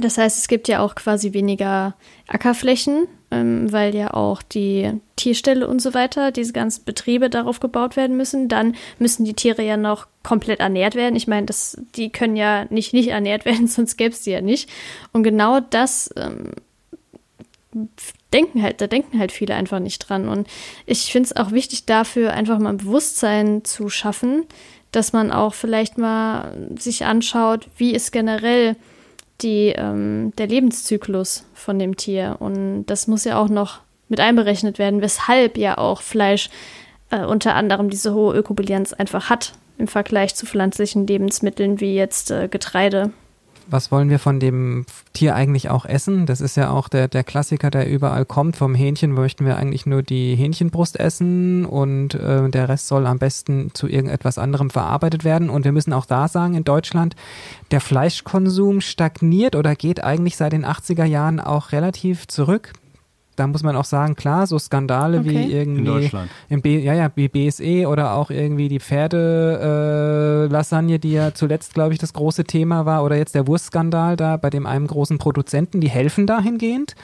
Das 0.00 0.18
heißt, 0.18 0.38
es 0.38 0.48
gibt 0.48 0.68
ja 0.68 0.80
auch 0.80 0.94
quasi 0.94 1.32
weniger 1.32 1.94
Ackerflächen, 2.26 3.06
ähm, 3.30 3.72
weil 3.72 3.94
ja 3.94 4.12
auch 4.12 4.42
die 4.42 4.92
Tierställe 5.14 5.66
und 5.68 5.80
so 5.80 5.94
weiter, 5.94 6.32
diese 6.32 6.52
ganzen 6.52 6.84
Betriebe 6.84 7.30
darauf 7.30 7.60
gebaut 7.60 7.96
werden 7.96 8.16
müssen. 8.16 8.48
Dann 8.48 8.74
müssen 8.98 9.24
die 9.24 9.34
Tiere 9.34 9.62
ja 9.62 9.76
noch 9.76 10.06
komplett 10.22 10.60
ernährt 10.60 10.96
werden. 10.96 11.16
Ich 11.16 11.28
meine, 11.28 11.46
das, 11.46 11.80
die 11.94 12.10
können 12.10 12.36
ja 12.36 12.66
nicht 12.68 12.92
nicht 12.92 13.08
ernährt 13.08 13.44
werden, 13.46 13.68
sonst 13.68 13.96
gäbe 13.96 14.12
es 14.12 14.22
die 14.22 14.32
ja 14.32 14.40
nicht. 14.40 14.68
Und 15.12 15.22
genau 15.22 15.60
das 15.60 16.10
ähm, 16.16 16.50
denken 18.32 18.62
halt, 18.62 18.80
da 18.80 18.86
denken 18.86 19.18
halt 19.18 19.32
viele 19.32 19.54
einfach 19.54 19.78
nicht 19.78 19.98
dran. 20.00 20.28
Und 20.28 20.48
ich 20.84 21.12
finde 21.12 21.28
es 21.28 21.36
auch 21.36 21.52
wichtig, 21.52 21.86
dafür 21.86 22.32
einfach 22.32 22.58
mal 22.58 22.70
ein 22.70 22.78
Bewusstsein 22.78 23.64
zu 23.64 23.88
schaffen, 23.88 24.44
dass 24.92 25.12
man 25.12 25.32
auch 25.32 25.54
vielleicht 25.54 25.98
mal 25.98 26.68
sich 26.78 27.04
anschaut, 27.04 27.68
wie 27.76 27.92
ist 27.92 28.12
generell 28.12 28.76
die, 29.42 29.74
ähm, 29.76 30.32
der 30.38 30.46
Lebenszyklus 30.46 31.44
von 31.54 31.78
dem 31.78 31.96
Tier. 31.96 32.36
Und 32.38 32.86
das 32.86 33.06
muss 33.06 33.24
ja 33.24 33.38
auch 33.38 33.48
noch 33.48 33.80
mit 34.08 34.20
einberechnet 34.20 34.78
werden, 34.78 35.02
weshalb 35.02 35.58
ja 35.58 35.78
auch 35.78 36.00
Fleisch 36.00 36.48
äh, 37.10 37.24
unter 37.24 37.54
anderem 37.54 37.90
diese 37.90 38.14
hohe 38.14 38.36
Ökobilanz 38.36 38.92
einfach 38.92 39.30
hat 39.30 39.52
im 39.78 39.88
Vergleich 39.88 40.34
zu 40.34 40.46
pflanzlichen 40.46 41.06
Lebensmitteln 41.06 41.80
wie 41.80 41.94
jetzt 41.94 42.30
äh, 42.30 42.48
Getreide 42.48 43.12
was 43.68 43.90
wollen 43.90 44.10
wir 44.10 44.18
von 44.18 44.40
dem 44.40 44.86
Tier 45.12 45.34
eigentlich 45.34 45.70
auch 45.70 45.84
essen? 45.84 46.26
Das 46.26 46.40
ist 46.40 46.56
ja 46.56 46.70
auch 46.70 46.88
der, 46.88 47.08
der 47.08 47.24
Klassiker, 47.24 47.70
der 47.70 47.88
überall 47.88 48.24
kommt. 48.24 48.56
Vom 48.56 48.74
Hähnchen 48.74 49.12
möchten 49.12 49.44
wir 49.44 49.56
eigentlich 49.56 49.86
nur 49.86 50.02
die 50.02 50.34
Hähnchenbrust 50.36 50.98
essen 50.98 51.64
und 51.64 52.14
äh, 52.14 52.48
der 52.48 52.68
Rest 52.68 52.88
soll 52.88 53.06
am 53.06 53.18
besten 53.18 53.70
zu 53.74 53.88
irgendetwas 53.88 54.38
anderem 54.38 54.70
verarbeitet 54.70 55.24
werden. 55.24 55.50
Und 55.50 55.64
wir 55.64 55.72
müssen 55.72 55.92
auch 55.92 56.06
da 56.06 56.28
sagen, 56.28 56.54
in 56.54 56.64
Deutschland, 56.64 57.16
der 57.70 57.80
Fleischkonsum 57.80 58.80
stagniert 58.80 59.56
oder 59.56 59.74
geht 59.74 60.02
eigentlich 60.02 60.36
seit 60.36 60.52
den 60.52 60.64
80er 60.64 61.04
Jahren 61.04 61.40
auch 61.40 61.72
relativ 61.72 62.28
zurück 62.28 62.72
da 63.36 63.46
muss 63.46 63.62
man 63.62 63.76
auch 63.76 63.84
sagen, 63.84 64.16
klar, 64.16 64.46
so 64.46 64.58
Skandale 64.58 65.20
okay. 65.20 65.30
wie 65.30 65.52
irgendwie 65.52 65.80
in 65.80 65.84
Deutschland. 65.84 66.30
Im 66.48 66.62
B, 66.62 66.78
ja, 66.78 66.94
ja, 66.94 67.10
wie 67.14 67.28
BSE 67.28 67.86
oder 67.86 68.14
auch 68.14 68.30
irgendwie 68.30 68.68
die 68.68 68.80
Pferde-Lasagne, 68.80 70.94
äh, 70.94 70.98
die 70.98 71.12
ja 71.12 71.34
zuletzt, 71.34 71.74
glaube 71.74 71.92
ich, 71.92 71.98
das 71.98 72.14
große 72.14 72.44
Thema 72.44 72.86
war, 72.86 73.04
oder 73.04 73.16
jetzt 73.16 73.34
der 73.34 73.46
Wurstskandal 73.46 74.16
da 74.16 74.38
bei 74.38 74.48
dem 74.50 74.66
einem 74.66 74.86
großen 74.86 75.18
Produzenten, 75.18 75.80
die 75.80 75.90
helfen 75.90 76.26
dahingehend, 76.26 76.94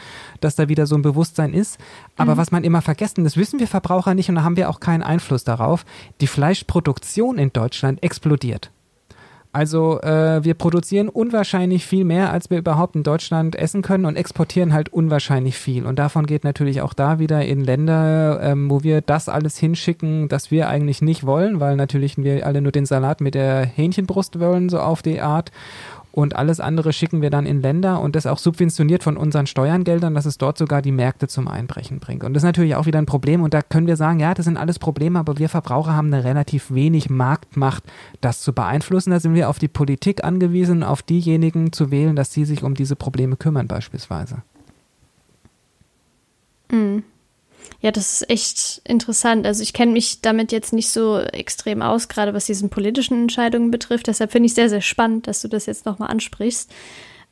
dass 0.41 0.57
da 0.57 0.69
wieder 0.69 0.87
so 0.87 0.95
ein 0.95 1.03
Bewusstsein 1.03 1.53
ist. 1.53 1.79
Aber 2.17 2.35
mhm. 2.35 2.39
was 2.39 2.51
man 2.51 2.65
immer 2.65 2.83
vergessen, 2.83 3.25
das 3.25 3.37
wissen 3.37 3.61
wir 3.61 3.69
Verbraucher 3.69 4.15
nicht 4.15 4.29
und 4.29 4.35
da 4.37 4.43
haben 4.43 4.57
wir 4.57 4.71
auch 4.71 4.81
keinen 4.81 5.03
Einfluss 5.03 5.45
darauf, 5.45 5.85
die 6.21 6.27
Fleischproduktion 6.27 7.39
in 7.39 7.53
Deutschland 7.53 8.03
explodiert. 8.03 8.71
Also 9.55 10.01
äh, 10.01 10.43
wir 10.43 10.55
produzieren 10.55 11.11
unwahrscheinlich 11.11 11.85
viel 11.85 12.05
mehr, 12.05 12.33
als 12.33 12.49
wir 12.49 12.57
überhaupt 12.57 12.97
in 12.97 13.03
Deutschland 13.03 13.55
essen 13.55 13.83
können 13.83 14.07
und 14.07 14.17
exportieren 14.17 14.73
halt 14.73 14.91
unwahrscheinlich 14.91 15.59
viel. 15.59 15.85
Und 15.85 15.99
davon 15.99 16.25
geht 16.25 16.43
natürlich 16.43 16.81
auch 16.81 16.95
da 16.95 17.19
wieder 17.19 17.45
in 17.45 17.63
Länder, 17.63 18.41
ähm, 18.43 18.71
wo 18.71 18.83
wir 18.83 19.03
das 19.03 19.29
alles 19.29 19.59
hinschicken, 19.59 20.31
das 20.31 20.51
wir 20.51 20.71
eigentlich 20.71 21.03
nicht 21.03 21.27
wollen, 21.27 21.61
weil 21.61 21.77
natürlich 21.77 22.17
wir 22.17 22.47
alle 22.47 22.63
nur 22.63 22.73
den 22.73 22.87
Salat 22.87 23.21
mit 23.21 23.35
der 23.35 23.67
Hähnchenbrust 23.67 24.41
wollen, 24.41 24.71
so 24.71 24.81
auf 24.81 25.03
die 25.03 25.21
Art 25.21 25.53
und 26.13 26.37
alles 26.37 26.61
andere 26.61 26.93
schicken 26.93 27.23
wir 27.23 27.31
dann 27.31 27.47
in 27.47 27.63
Länder 27.63 28.01
und 28.01 28.15
das 28.15 28.27
auch 28.27 28.39
subventioniert 28.39 29.03
von 29.03 29.17
unseren 29.17 29.47
Steuergeldern, 29.47 30.15
dass 30.15 30.27
es 30.27 30.37
dort 30.37 30.59
sogar 30.59 30.83
die 30.83 30.93
Märkte 30.93 31.27
zum 31.27 31.49
Einbrechen 31.49 32.01
bringt. 32.01 32.23
Und 32.23 32.35
das 32.35 32.43
ist 32.43 32.47
natürlich 32.47 32.77
auch 32.77 32.85
wieder 32.85 32.99
ein 32.99 33.07
Problem 33.07 33.43
und 33.43 33.55
da 33.55 33.63
können 33.63 33.87
wir 33.87 33.97
sagen, 33.97 34.21
ja, 34.21 34.35
das 34.35 34.45
sind 34.45 34.59
alles 34.59 34.79
Probleme, 34.79 35.19
aber 35.19 35.39
wir 35.39 35.49
Verbraucher 35.49 35.95
haben 35.95 36.13
eine 36.13 36.23
relativ 36.23 36.71
wenig 36.71 37.09
Marktmacht, 37.09 37.83
das 38.21 38.43
zu 38.43 38.53
beeinflussen. 38.53 39.11
Da 39.11 39.21
sind 39.21 39.35
wir 39.35 39.49
auf 39.49 39.59
die 39.59 39.69
Politik 39.69 40.23
angewiesen, 40.23 40.83
auf 40.83 41.03
diejenigen 41.03 41.73
zu 41.73 41.91
wählen, 41.91 42.15
dass 42.15 42.33
sie 42.33 42.45
sich 42.45 42.63
um 42.63 42.75
diese 42.75 42.95
Probleme 42.95 43.37
kümmern 43.37 43.67
beispielsweise. 43.67 44.43
Mhm. 46.71 47.05
Ja, 47.81 47.91
das 47.91 48.13
ist 48.23 48.31
echt 48.31 48.81
interessant. 48.85 49.47
Also 49.47 49.63
ich 49.63 49.73
kenne 49.73 49.93
mich 49.93 50.21
damit 50.21 50.53
jetzt 50.53 50.73
nicht 50.73 50.91
so 50.91 51.19
extrem 51.19 51.83
aus, 51.83 52.09
gerade 52.09 52.33
was 52.33 52.47
diesen 52.47 52.71
politischen 52.71 53.23
Entscheidungen 53.23 53.71
betrifft. 53.71 54.07
Deshalb 54.07 54.33
finde 54.33 54.47
ich 54.47 54.55
sehr, 54.55 54.69
sehr 54.69 54.81
spannend, 54.81 55.27
dass 55.27 55.43
du 55.43 55.49
das 55.49 55.67
jetzt 55.67 55.85
nochmal 55.85 56.11
ansprichst. 56.11 56.71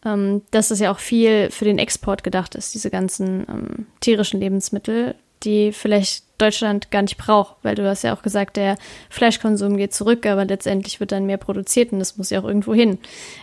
Ähm, 0.04 0.42
dass 0.50 0.68
das 0.68 0.80
ja 0.80 0.90
auch 0.90 0.98
viel 0.98 1.50
für 1.50 1.66
den 1.66 1.78
Export 1.78 2.24
gedacht 2.24 2.54
ist, 2.54 2.74
diese 2.74 2.88
ganzen 2.90 3.46
ähm, 3.48 3.86
tierischen 4.00 4.40
Lebensmittel 4.40 5.14
die 5.42 5.72
vielleicht 5.72 6.24
Deutschland 6.40 6.90
gar 6.90 7.02
nicht 7.02 7.16
braucht, 7.16 7.56
weil 7.62 7.74
du 7.74 7.88
hast 7.88 8.02
ja 8.02 8.14
auch 8.14 8.22
gesagt, 8.22 8.56
der 8.56 8.76
Fleischkonsum 9.08 9.76
geht 9.76 9.94
zurück, 9.94 10.26
aber 10.26 10.44
letztendlich 10.44 11.00
wird 11.00 11.12
dann 11.12 11.26
mehr 11.26 11.36
produziert 11.36 11.92
und 11.92 11.98
das 11.98 12.16
muss 12.16 12.30
ja 12.30 12.40
auch 12.40 12.44
irgendwo 12.44 12.74
hin. 12.74 12.98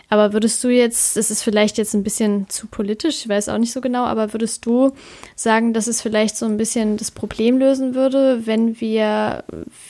Aber 0.08 0.32
würdest 0.32 0.62
du 0.64 0.68
jetzt, 0.68 1.16
das 1.16 1.30
ist 1.30 1.42
vielleicht 1.42 1.78
jetzt 1.78 1.94
ein 1.94 2.02
bisschen 2.02 2.48
zu 2.48 2.66
politisch, 2.66 3.20
ich 3.20 3.28
weiß 3.28 3.48
auch 3.48 3.58
nicht 3.58 3.72
so 3.72 3.80
genau, 3.80 4.04
aber 4.04 4.32
würdest 4.32 4.66
du 4.66 4.92
sagen, 5.36 5.72
dass 5.72 5.86
es 5.86 6.02
vielleicht 6.02 6.36
so 6.36 6.46
ein 6.46 6.56
bisschen 6.56 6.96
das 6.96 7.10
Problem 7.10 7.58
lösen 7.58 7.94
würde, 7.94 8.46
wenn 8.46 8.80
wir 8.80 9.44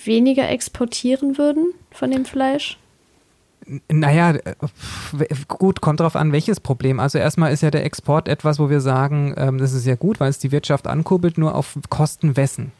weniger 0.05 0.49
exportieren 0.49 1.39
würden 1.39 1.73
von 1.91 2.11
dem 2.11 2.25
Fleisch? 2.25 2.79
Naja, 3.91 4.35
gut, 5.47 5.81
kommt 5.81 6.01
darauf 6.01 6.17
an, 6.17 6.33
welches 6.33 6.59
Problem. 6.59 7.01
Also 7.01 7.19
erstmal 7.19 7.53
ist 7.53 7.63
ja 7.63 7.71
der 7.71 7.85
Export 7.85 8.27
etwas, 8.27 8.59
wo 8.59 8.71
wir 8.71 8.81
sagen, 8.81 9.35
ähm, 9.37 9.59
das 9.59 9.75
ist 9.75 9.87
ja 9.87 9.95
gut, 9.95 10.21
weil 10.21 10.31
es 10.31 10.39
die 10.39 10.53
Wirtschaft 10.53 10.87
ankurbelt, 10.87 11.37
nur 11.37 11.55
auf 11.55 11.79
Kosten 11.91 12.37
wessen. 12.37 12.73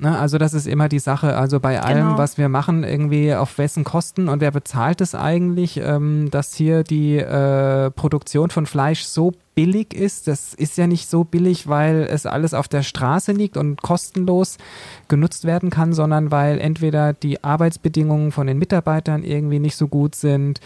Ne? 0.00 0.18
Also 0.18 0.38
das 0.38 0.54
ist 0.54 0.66
immer 0.66 0.88
die 0.88 0.98
Sache. 0.98 1.36
Also 1.36 1.60
bei 1.60 1.80
allem, 1.80 2.08
genau. 2.08 2.18
was 2.18 2.38
wir 2.38 2.48
machen, 2.48 2.84
irgendwie 2.84 3.34
auf 3.34 3.58
wessen 3.58 3.84
Kosten 3.84 4.28
und 4.28 4.40
wer 4.40 4.50
bezahlt 4.50 5.00
es 5.00 5.14
eigentlich, 5.14 5.78
ähm, 5.78 6.30
dass 6.30 6.54
hier 6.54 6.82
die 6.82 7.18
äh, 7.18 7.90
Produktion 7.90 8.50
von 8.50 8.66
Fleisch 8.66 9.04
so 9.04 9.32
billig 9.60 9.92
ist. 9.92 10.26
Das 10.26 10.54
ist 10.54 10.78
ja 10.78 10.86
nicht 10.86 11.10
so 11.10 11.22
billig, 11.22 11.68
weil 11.68 12.08
es 12.10 12.24
alles 12.24 12.54
auf 12.54 12.66
der 12.66 12.82
Straße 12.82 13.32
liegt 13.32 13.58
und 13.58 13.82
kostenlos 13.82 14.56
genutzt 15.08 15.44
werden 15.44 15.68
kann, 15.68 15.92
sondern 15.92 16.30
weil 16.30 16.58
entweder 16.58 17.12
die 17.12 17.44
Arbeitsbedingungen 17.44 18.32
von 18.32 18.46
den 18.46 18.56
Mitarbeitern 18.56 19.22
irgendwie 19.22 19.58
nicht 19.58 19.76
so 19.76 19.86
gut 19.86 20.14
sind 20.14 20.60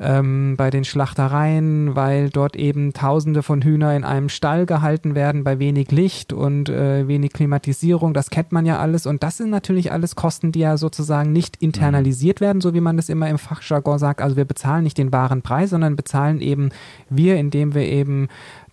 ähm, 0.00 0.54
bei 0.56 0.70
den 0.70 0.84
Schlachtereien, 0.84 1.94
weil 1.94 2.30
dort 2.30 2.56
eben 2.56 2.94
Tausende 2.94 3.42
von 3.42 3.60
Hühner 3.60 3.94
in 3.94 4.02
einem 4.02 4.30
Stall 4.30 4.64
gehalten 4.64 5.14
werden 5.14 5.44
bei 5.44 5.58
wenig 5.58 5.90
Licht 5.90 6.32
und 6.32 6.70
äh, 6.70 7.06
wenig 7.06 7.34
Klimatisierung. 7.34 8.14
Das 8.14 8.30
kennt 8.30 8.50
man 8.50 8.64
ja 8.64 8.78
alles 8.78 9.04
und 9.04 9.22
das 9.22 9.36
sind 9.36 9.50
natürlich 9.50 9.92
alles 9.92 10.16
Kosten, 10.16 10.52
die 10.52 10.60
ja 10.60 10.78
sozusagen 10.78 11.32
nicht 11.32 11.56
internalisiert 11.56 12.40
werden, 12.40 12.62
so 12.62 12.72
wie 12.72 12.80
man 12.80 12.96
das 12.96 13.10
immer 13.10 13.28
im 13.28 13.36
Fachjargon 13.36 13.98
sagt. 13.98 14.22
Also 14.22 14.36
wir 14.36 14.46
bezahlen 14.46 14.84
nicht 14.84 14.96
den 14.96 15.12
wahren 15.12 15.42
Preis, 15.42 15.68
sondern 15.68 15.96
bezahlen 15.96 16.40
eben 16.40 16.70
wir, 17.10 17.36
indem 17.36 17.74
wir 17.74 17.82
eben 17.82 18.28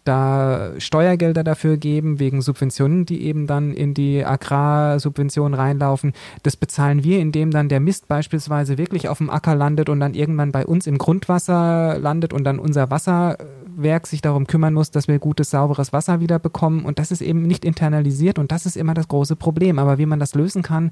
da 0.05 0.71
Steuergelder 0.77 1.43
dafür 1.43 1.77
geben, 1.77 2.19
wegen 2.19 2.41
Subventionen, 2.41 3.05
die 3.05 3.23
eben 3.23 3.47
dann 3.47 3.73
in 3.73 3.93
die 3.93 4.23
Agrarsubventionen 4.23 5.55
reinlaufen. 5.55 6.13
Das 6.43 6.55
bezahlen 6.55 7.03
wir, 7.03 7.19
indem 7.19 7.51
dann 7.51 7.69
der 7.69 7.79
Mist 7.79 8.07
beispielsweise 8.07 8.77
wirklich 8.77 9.09
auf 9.09 9.17
dem 9.17 9.29
Acker 9.29 9.55
landet 9.55 9.89
und 9.89 9.99
dann 9.99 10.13
irgendwann 10.13 10.51
bei 10.51 10.65
uns 10.65 10.85
im 10.85 10.99
Grundwasser 10.99 11.97
landet 11.99 12.33
und 12.33 12.43
dann 12.43 12.59
unser 12.59 12.91
Wasserwerk 12.91 14.05
sich 14.05 14.21
darum 14.21 14.45
kümmern 14.45 14.75
muss, 14.75 14.91
dass 14.91 15.07
wir 15.07 15.17
gutes, 15.17 15.49
sauberes 15.49 15.91
Wasser 15.91 16.19
wieder 16.19 16.37
bekommen. 16.37 16.85
Und 16.85 16.99
das 16.99 17.11
ist 17.11 17.21
eben 17.21 17.41
nicht 17.41 17.65
internalisiert 17.65 18.37
und 18.37 18.51
das 18.51 18.67
ist 18.67 18.77
immer 18.77 18.93
das 18.93 19.07
große 19.07 19.35
Problem. 19.35 19.79
Aber 19.79 19.97
wie 19.97 20.05
man 20.05 20.19
das 20.19 20.35
lösen 20.35 20.61
kann, 20.61 20.91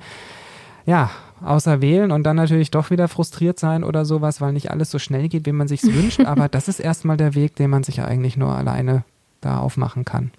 ja, 0.86 1.10
außer 1.44 1.82
wählen 1.82 2.12
und 2.12 2.24
dann 2.24 2.36
natürlich 2.36 2.72
doch 2.72 2.90
wieder 2.90 3.08
frustriert 3.08 3.60
sein 3.60 3.84
oder 3.84 4.06
sowas, 4.06 4.42
weil 4.42 4.54
nicht 4.54 4.72
alles 4.72 4.92
so 4.92 5.00
schnell 5.00 5.28
geht, 5.30 5.46
wie 5.46 5.52
man 5.52 5.68
sich 5.68 5.84
wünscht. 5.84 6.22
Aber 6.22 6.48
das 6.50 6.68
ist 6.68 6.80
erstmal 6.80 7.18
der 7.18 7.36
Weg, 7.36 7.56
den 7.56 7.70
man 7.70 7.84
sich 7.84 8.02
eigentlich 8.02 8.38
nur 8.38 8.56
alleine 8.56 9.04
da 9.42 9.60
aufmachen 9.60 10.06
kann. 10.06 10.32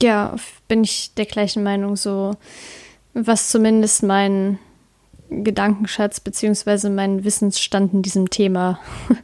Ja, 0.00 0.36
bin 0.68 0.84
ich 0.84 1.14
der 1.14 1.26
gleichen 1.26 1.64
Meinung, 1.64 1.96
so 1.96 2.36
was 3.14 3.48
zumindest 3.48 4.04
mein 4.04 4.58
Gedankenschatz 5.30 6.20
beziehungsweise 6.20 6.88
meinen 6.88 7.24
Wissensstand 7.24 7.92
in 7.92 8.02
diesem 8.02 8.30
Thema 8.30 8.78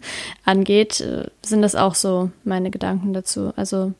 angeht, 0.44 1.00
äh, 1.00 1.28
sind 1.44 1.62
das 1.62 1.74
auch 1.74 1.94
so 1.94 2.30
meine 2.44 2.70
Gedanken 2.70 3.14
dazu. 3.14 3.52
Also 3.56 3.92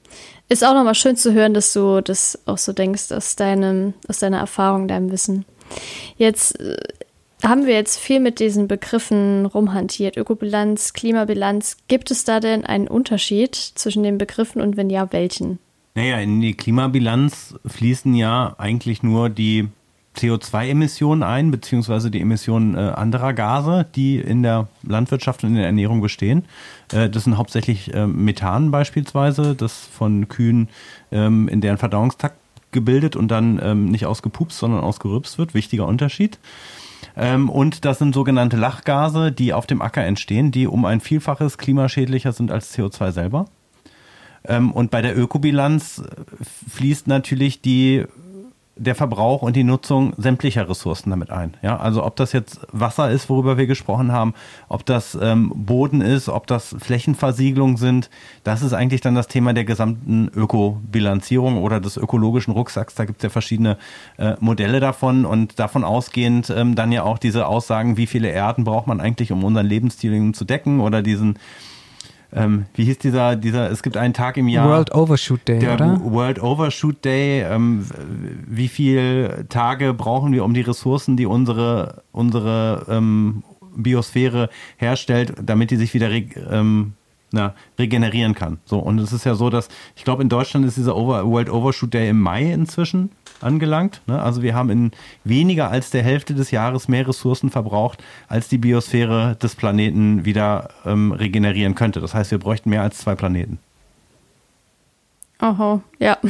ist 0.48 0.64
auch 0.64 0.74
nochmal 0.74 0.94
schön 0.94 1.16
zu 1.16 1.32
hören, 1.32 1.54
dass 1.54 1.72
du 1.72 2.02
das 2.02 2.38
auch 2.44 2.58
so 2.58 2.72
denkst 2.72 3.10
aus 3.12 3.36
deinem, 3.36 3.94
aus 4.06 4.18
deiner 4.18 4.38
Erfahrung, 4.38 4.86
deinem 4.86 5.10
Wissen. 5.10 5.46
Jetzt 6.16 6.60
äh, 6.60 6.76
haben 7.42 7.66
wir 7.66 7.74
jetzt 7.74 7.98
viel 7.98 8.20
mit 8.20 8.40
diesen 8.40 8.68
Begriffen 8.68 9.46
rumhantiert. 9.46 10.16
Ökobilanz, 10.16 10.92
Klimabilanz. 10.92 11.76
Gibt 11.88 12.10
es 12.10 12.24
da 12.24 12.40
denn 12.40 12.64
einen 12.64 12.88
Unterschied 12.88 13.54
zwischen 13.54 14.02
den 14.02 14.18
Begriffen 14.18 14.62
und 14.62 14.76
wenn 14.76 14.90
ja, 14.90 15.12
welchen? 15.12 15.58
Naja, 15.94 16.18
in 16.18 16.40
die 16.40 16.54
Klimabilanz 16.54 17.54
fließen 17.66 18.14
ja 18.14 18.54
eigentlich 18.58 19.02
nur 19.02 19.28
die 19.28 19.68
CO2-Emissionen 20.16 21.22
ein, 21.22 21.50
beziehungsweise 21.50 22.10
die 22.10 22.20
Emissionen 22.20 22.76
äh, 22.76 22.78
anderer 22.78 23.32
Gase, 23.32 23.86
die 23.94 24.18
in 24.18 24.42
der 24.42 24.68
Landwirtschaft 24.82 25.42
und 25.42 25.50
in 25.50 25.56
der 25.56 25.66
Ernährung 25.66 26.00
bestehen. 26.00 26.44
Äh, 26.92 27.10
das 27.10 27.24
sind 27.24 27.36
hauptsächlich 27.36 27.92
äh, 27.92 28.06
Methan 28.06 28.70
beispielsweise, 28.70 29.54
das 29.54 29.78
von 29.86 30.28
Kühen 30.28 30.68
ähm, 31.10 31.48
in 31.48 31.60
deren 31.60 31.78
Verdauungstakt 31.78 32.36
gebildet 32.74 33.16
und 33.16 33.28
dann 33.28 33.58
ähm, 33.62 33.86
nicht 33.86 34.04
ausgepupst, 34.04 34.58
sondern 34.58 34.84
ausgerübst 34.84 35.38
wird. 35.38 35.54
Wichtiger 35.54 35.86
Unterschied. 35.86 36.38
Ähm, 37.16 37.48
und 37.48 37.86
das 37.86 37.98
sind 37.98 38.14
sogenannte 38.14 38.58
Lachgase, 38.58 39.32
die 39.32 39.54
auf 39.54 39.66
dem 39.66 39.80
Acker 39.80 40.04
entstehen, 40.04 40.50
die 40.50 40.66
um 40.66 40.84
ein 40.84 41.00
Vielfaches 41.00 41.56
klimaschädlicher 41.56 42.32
sind 42.32 42.50
als 42.50 42.76
CO2 42.76 43.12
selber. 43.12 43.46
Ähm, 44.46 44.72
und 44.72 44.90
bei 44.90 45.00
der 45.00 45.16
Ökobilanz 45.16 46.02
fließt 46.68 47.06
natürlich 47.06 47.62
die 47.62 48.04
der 48.76 48.94
Verbrauch 48.94 49.42
und 49.42 49.54
die 49.54 49.62
Nutzung 49.62 50.14
sämtlicher 50.16 50.68
Ressourcen 50.68 51.10
damit 51.10 51.30
ein. 51.30 51.54
Ja, 51.62 51.76
also 51.76 52.04
ob 52.04 52.16
das 52.16 52.32
jetzt 52.32 52.60
Wasser 52.72 53.10
ist, 53.10 53.28
worüber 53.28 53.56
wir 53.56 53.66
gesprochen 53.66 54.10
haben, 54.10 54.34
ob 54.68 54.84
das 54.84 55.16
ähm, 55.20 55.52
Boden 55.54 56.00
ist, 56.00 56.28
ob 56.28 56.46
das 56.46 56.74
Flächenversiegelung 56.78 57.76
sind, 57.76 58.10
das 58.42 58.62
ist 58.62 58.72
eigentlich 58.72 59.00
dann 59.00 59.14
das 59.14 59.28
Thema 59.28 59.54
der 59.54 59.64
gesamten 59.64 60.28
Ökobilanzierung 60.34 61.62
oder 61.62 61.80
des 61.80 61.96
ökologischen 61.96 62.52
Rucksacks. 62.52 62.94
Da 62.96 63.04
gibt 63.04 63.18
es 63.18 63.22
ja 63.22 63.30
verschiedene 63.30 63.78
äh, 64.16 64.34
Modelle 64.40 64.80
davon 64.80 65.24
und 65.24 65.58
davon 65.58 65.84
ausgehend 65.84 66.50
ähm, 66.50 66.74
dann 66.74 66.90
ja 66.90 67.04
auch 67.04 67.18
diese 67.18 67.46
Aussagen, 67.46 67.96
wie 67.96 68.06
viele 68.06 68.28
Erden 68.28 68.64
braucht 68.64 68.88
man 68.88 69.00
eigentlich, 69.00 69.30
um 69.30 69.44
unseren 69.44 69.66
Lebensstil 69.66 70.32
zu 70.32 70.44
decken 70.44 70.80
oder 70.80 71.02
diesen 71.02 71.38
ähm, 72.34 72.66
wie 72.74 72.84
hieß 72.84 72.98
dieser, 72.98 73.36
dieser, 73.36 73.70
es 73.70 73.82
gibt 73.82 73.96
einen 73.96 74.14
Tag 74.14 74.36
im 74.36 74.48
Jahr. 74.48 74.68
World 74.68 74.94
Overshoot 74.94 75.46
Day, 75.46 75.58
der 75.60 75.74
oder? 75.74 76.00
World 76.02 76.42
Overshoot 76.42 77.04
Day. 77.04 77.42
Ähm, 77.42 77.86
wie 78.46 78.68
viele 78.68 79.46
Tage 79.48 79.94
brauchen 79.94 80.32
wir, 80.32 80.44
um 80.44 80.54
die 80.54 80.62
Ressourcen, 80.62 81.16
die 81.16 81.26
unsere, 81.26 82.02
unsere 82.12 82.86
ähm, 82.88 83.44
Biosphäre 83.76 84.50
herstellt, 84.76 85.34
damit 85.42 85.70
die 85.70 85.76
sich 85.76 85.94
wieder 85.94 86.10
ähm, 86.10 86.94
na, 87.34 87.54
regenerieren 87.78 88.34
kann. 88.34 88.58
So, 88.64 88.78
und 88.78 88.98
es 88.98 89.12
ist 89.12 89.24
ja 89.24 89.34
so, 89.34 89.50
dass, 89.50 89.68
ich 89.96 90.04
glaube, 90.04 90.22
in 90.22 90.28
Deutschland 90.28 90.64
ist 90.64 90.76
dieser 90.76 90.96
Over, 90.96 91.26
World 91.26 91.50
Overshoot 91.50 91.92
Day 91.92 92.08
im 92.08 92.20
Mai 92.20 92.52
inzwischen 92.52 93.10
angelangt. 93.40 94.00
Ne? 94.06 94.20
Also 94.20 94.42
wir 94.42 94.54
haben 94.54 94.70
in 94.70 94.90
weniger 95.24 95.70
als 95.70 95.90
der 95.90 96.02
Hälfte 96.02 96.34
des 96.34 96.50
Jahres 96.50 96.88
mehr 96.88 97.06
Ressourcen 97.06 97.50
verbraucht, 97.50 98.02
als 98.28 98.48
die 98.48 98.58
Biosphäre 98.58 99.36
des 99.36 99.54
Planeten 99.54 100.24
wieder 100.24 100.70
ähm, 100.86 101.12
regenerieren 101.12 101.74
könnte. 101.74 102.00
Das 102.00 102.14
heißt, 102.14 102.30
wir 102.30 102.38
bräuchten 102.38 102.70
mehr 102.70 102.82
als 102.82 102.98
zwei 102.98 103.14
Planeten. 103.14 103.58
Oho, 105.40 105.82
ja. 105.98 106.18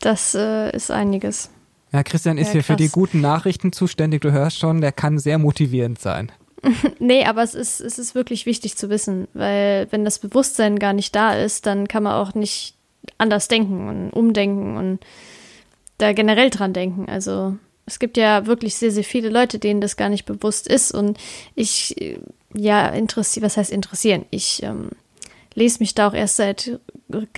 Das 0.00 0.34
äh, 0.34 0.70
ist 0.76 0.90
einiges. 0.90 1.48
Ja, 1.90 2.02
Christian 2.02 2.36
ist 2.36 2.48
ja, 2.48 2.52
hier 2.54 2.64
für 2.64 2.76
die 2.76 2.90
guten 2.90 3.22
Nachrichten 3.22 3.72
zuständig. 3.72 4.20
Du 4.20 4.32
hörst 4.32 4.58
schon, 4.58 4.82
der 4.82 4.92
kann 4.92 5.18
sehr 5.18 5.38
motivierend 5.38 5.98
sein. 5.98 6.30
nee, 6.98 7.24
aber 7.24 7.42
es 7.42 7.54
ist, 7.54 7.80
es 7.80 7.98
ist 7.98 8.14
wirklich 8.14 8.46
wichtig 8.46 8.76
zu 8.76 8.90
wissen, 8.90 9.28
weil 9.34 9.86
wenn 9.90 10.04
das 10.04 10.18
Bewusstsein 10.18 10.78
gar 10.78 10.92
nicht 10.92 11.14
da 11.14 11.34
ist, 11.34 11.66
dann 11.66 11.88
kann 11.88 12.02
man 12.02 12.14
auch 12.14 12.34
nicht 12.34 12.74
anders 13.18 13.48
denken 13.48 13.88
und 13.88 14.10
umdenken 14.10 14.76
und 14.76 15.00
da 15.98 16.12
generell 16.12 16.50
dran 16.50 16.72
denken. 16.72 17.08
Also 17.08 17.56
es 17.86 17.98
gibt 17.98 18.16
ja 18.16 18.46
wirklich 18.46 18.74
sehr, 18.76 18.90
sehr 18.90 19.04
viele 19.04 19.28
Leute, 19.28 19.58
denen 19.58 19.80
das 19.80 19.96
gar 19.96 20.08
nicht 20.08 20.24
bewusst 20.24 20.66
ist. 20.66 20.92
Und 20.92 21.18
ich, 21.54 22.18
ja, 22.54 22.88
interessiere, 22.88 23.46
was 23.46 23.56
heißt 23.56 23.70
interessieren? 23.70 24.24
Ich 24.30 24.62
ähm, 24.62 24.90
lese 25.54 25.80
mich 25.80 25.94
da 25.94 26.08
auch 26.08 26.14
erst 26.14 26.36
seit 26.36 26.78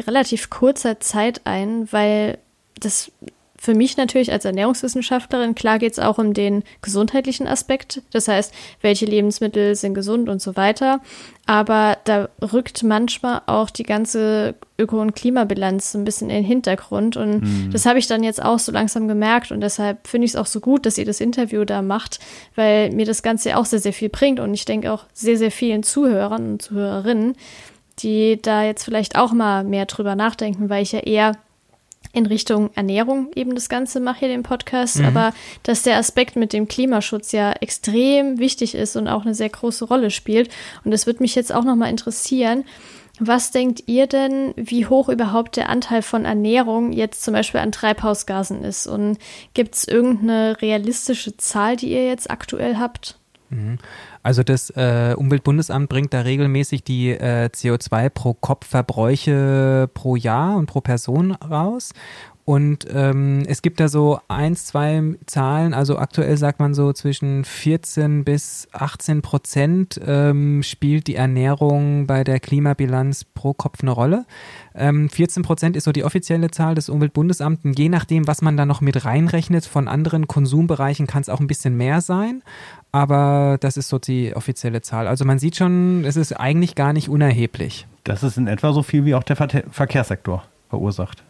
relativ 0.07 0.51
kurzer 0.51 1.01
Zeit 1.01 1.43
ein, 1.45 1.91
weil 1.93 2.39
das 2.79 3.11
für 3.59 3.75
mich 3.75 3.97
natürlich 3.97 4.33
als 4.33 4.45
Ernährungswissenschaftlerin, 4.45 5.55
klar 5.55 5.79
geht 5.79 5.93
es 5.93 5.99
auch 5.99 6.19
um 6.19 6.35
den 6.35 6.63
gesundheitlichen 6.83 7.47
Aspekt. 7.47 8.03
Das 8.13 8.29
heißt, 8.29 8.53
welche 8.83 9.07
Lebensmittel 9.07 9.75
sind 9.75 9.95
gesund 9.95 10.29
und 10.29 10.43
so 10.43 10.57
weiter. 10.57 11.01
Aber 11.47 11.97
da 12.05 12.29
rückt 12.53 12.83
manchmal 12.83 13.43
auch 13.47 13.71
die 13.71 13.85
ganze 13.85 14.57
Öko- 14.79 15.01
und 15.01 15.15
Klimabilanz 15.15 15.95
ein 15.95 16.05
bisschen 16.05 16.29
in 16.29 16.37
den 16.37 16.45
Hintergrund. 16.45 17.17
Und 17.17 17.41
mhm. 17.41 17.71
das 17.73 17.87
habe 17.87 17.99
ich 17.99 18.07
dann 18.07 18.23
jetzt 18.23 18.43
auch 18.43 18.59
so 18.59 18.73
langsam 18.73 19.09
gemerkt. 19.09 19.53
Und 19.53 19.61
deshalb 19.61 20.07
finde 20.07 20.27
ich 20.27 20.33
es 20.33 20.37
auch 20.37 20.47
so 20.47 20.61
gut, 20.61 20.85
dass 20.85 20.99
ihr 20.99 21.07
das 21.07 21.21
Interview 21.21 21.65
da 21.65 21.83
macht, 21.83 22.19
weil 22.57 22.91
mir 22.91 23.07
das 23.07 23.23
Ganze 23.23 23.57
auch 23.57 23.65
sehr, 23.65 23.79
sehr 23.79 23.93
viel 23.93 24.11
bringt. 24.11 24.41
Und 24.41 24.53
ich 24.53 24.65
denke 24.65 24.93
auch 24.93 25.05
sehr, 25.13 25.39
sehr 25.39 25.51
vielen 25.51 25.83
Zuhörern 25.83 26.53
und 26.53 26.63
Zuhörerinnen, 26.63 27.37
die 28.01 28.41
da 28.43 28.65
jetzt 28.65 28.85
vielleicht 28.85 29.17
auch 29.17 29.33
mal 29.33 29.65
mehr 29.65 29.87
drüber 29.87 30.15
nachdenken, 30.15 30.69
weil 30.69 30.83
ich 30.83 30.93
ja 30.93 31.01
eher 31.01 31.33
in 32.13 32.27
Richtung 32.27 32.71
Ernährung 32.75 33.31
eben 33.35 33.55
das 33.55 33.69
Ganze 33.69 34.01
mache 34.01 34.21
hier 34.21 34.29
den 34.29 34.43
Podcast, 34.43 34.99
mhm. 34.99 35.07
aber 35.07 35.35
dass 35.63 35.83
der 35.83 35.97
Aspekt 35.97 36.37
mit 36.37 36.53
dem 36.53 36.69
Klimaschutz 36.69 37.33
ja 37.33 37.53
extrem 37.53 38.39
wichtig 38.39 38.75
ist 38.75 38.97
und 38.97 39.09
auch 39.09 39.25
eine 39.25 39.35
sehr 39.35 39.49
große 39.49 39.85
Rolle 39.85 40.11
spielt. 40.11 40.51
Und 40.85 40.91
das 40.91 41.07
würde 41.07 41.23
mich 41.23 41.35
jetzt 41.35 41.53
auch 41.53 41.65
nochmal 41.65 41.91
interessieren. 41.91 42.65
Was 43.19 43.51
denkt 43.51 43.85
ihr 43.87 44.07
denn, 44.07 44.53
wie 44.57 44.87
hoch 44.87 45.09
überhaupt 45.09 45.57
der 45.57 45.71
Anteil 45.71 46.03
von 46.03 46.27
Ernährung 46.27 46.93
jetzt 46.93 47.23
zum 47.23 47.33
Beispiel 47.33 47.61
an 47.61 47.73
Treibhausgasen 47.73 48.63
ist? 48.63 48.87
Und 48.87 49.19
gibt 49.55 49.75
es 49.75 49.89
irgendeine 49.89 50.61
realistische 50.61 51.37
Zahl, 51.37 51.77
die 51.77 51.91
ihr 51.93 52.07
jetzt 52.07 52.31
aktuell 52.31 52.77
habt? 52.77 53.19
Mhm. 53.49 53.79
Also 54.27 54.43
das 54.43 54.71
äh, 54.71 55.15
Umweltbundesamt 55.17 55.89
bringt 55.89 56.13
da 56.13 56.23
regelmäßig 56.23 56.83
die 56.83 57.11
äh, 57.11 57.49
CO2 57.49 58.09
pro 58.09 58.35
Kopf 58.35 58.67
Verbräuche 58.67 59.89
pro 59.95 60.17
Jahr 60.17 60.57
und 60.57 60.67
pro 60.67 60.81
Person 60.81 61.31
raus. 61.31 61.93
Und 62.47 62.87
ähm, 62.95 63.43
es 63.49 63.61
gibt 63.61 63.81
da 63.81 63.89
so 63.89 64.21
eins, 64.29 64.67
zwei 64.67 65.03
Zahlen, 65.27 65.75
also 65.75 65.99
aktuell 65.99 66.37
sagt 66.37 66.61
man 66.61 66.75
so 66.75 66.93
zwischen 66.93 67.45
14 67.45 68.25
bis 68.25 68.69
18 68.71 69.21
Prozent 69.21 70.01
ähm, 70.07 70.63
spielt 70.63 71.09
die 71.09 71.17
Ernährung 71.17 72.07
bei 72.07 72.23
der 72.23 72.39
Klimabilanz 72.39 73.25
pro 73.25 73.53
Kopf 73.53 73.83
eine 73.83 73.91
Rolle. 73.91 74.27
Ähm, 74.77 75.09
14 75.09 75.43
Prozent 75.43 75.75
ist 75.77 75.83
so 75.83 75.91
die 75.91 76.05
offizielle 76.05 76.53
Zahl 76.53 76.77
des 76.77 76.89
Umweltbundesamts. 76.89 77.63
Je 77.77 77.89
nachdem, 77.89 78.29
was 78.29 78.43
man 78.43 78.57
da 78.57 78.65
noch 78.65 78.81
mit 78.81 79.05
reinrechnet 79.05 79.67
von 79.67 79.89
anderen 79.89 80.29
Konsumbereichen, 80.29 81.09
kann 81.09 81.23
es 81.23 81.29
auch 81.29 81.41
ein 81.41 81.49
bisschen 81.49 81.77
mehr 81.77 82.01
sein. 82.01 82.45
Aber 82.93 83.57
das 83.59 83.77
ist 83.77 83.89
so 83.89 83.99
die 83.99 84.37
offizielle 84.37 84.83
Zahl. 84.83 85.09
Also 85.09 85.25
man 85.25 85.41
sieht 85.41 85.57
schon, 85.57 86.05
es 86.05 86.15
ist 86.15 86.33
eigentlich 86.33 86.77
gar 86.77 86.93
nicht 86.93 87.09
unerheblich. 87.09 87.89
Das 88.05 88.23
ist 88.23 88.39
in 88.39 88.47
etwa 88.47 88.73
so 88.73 88.85
viel 88.85 89.05
wie 89.05 89.17
auch 89.17 89.25
der 89.25 89.35
Verkehrssektor 89.35 90.45
verursacht. 90.69 91.25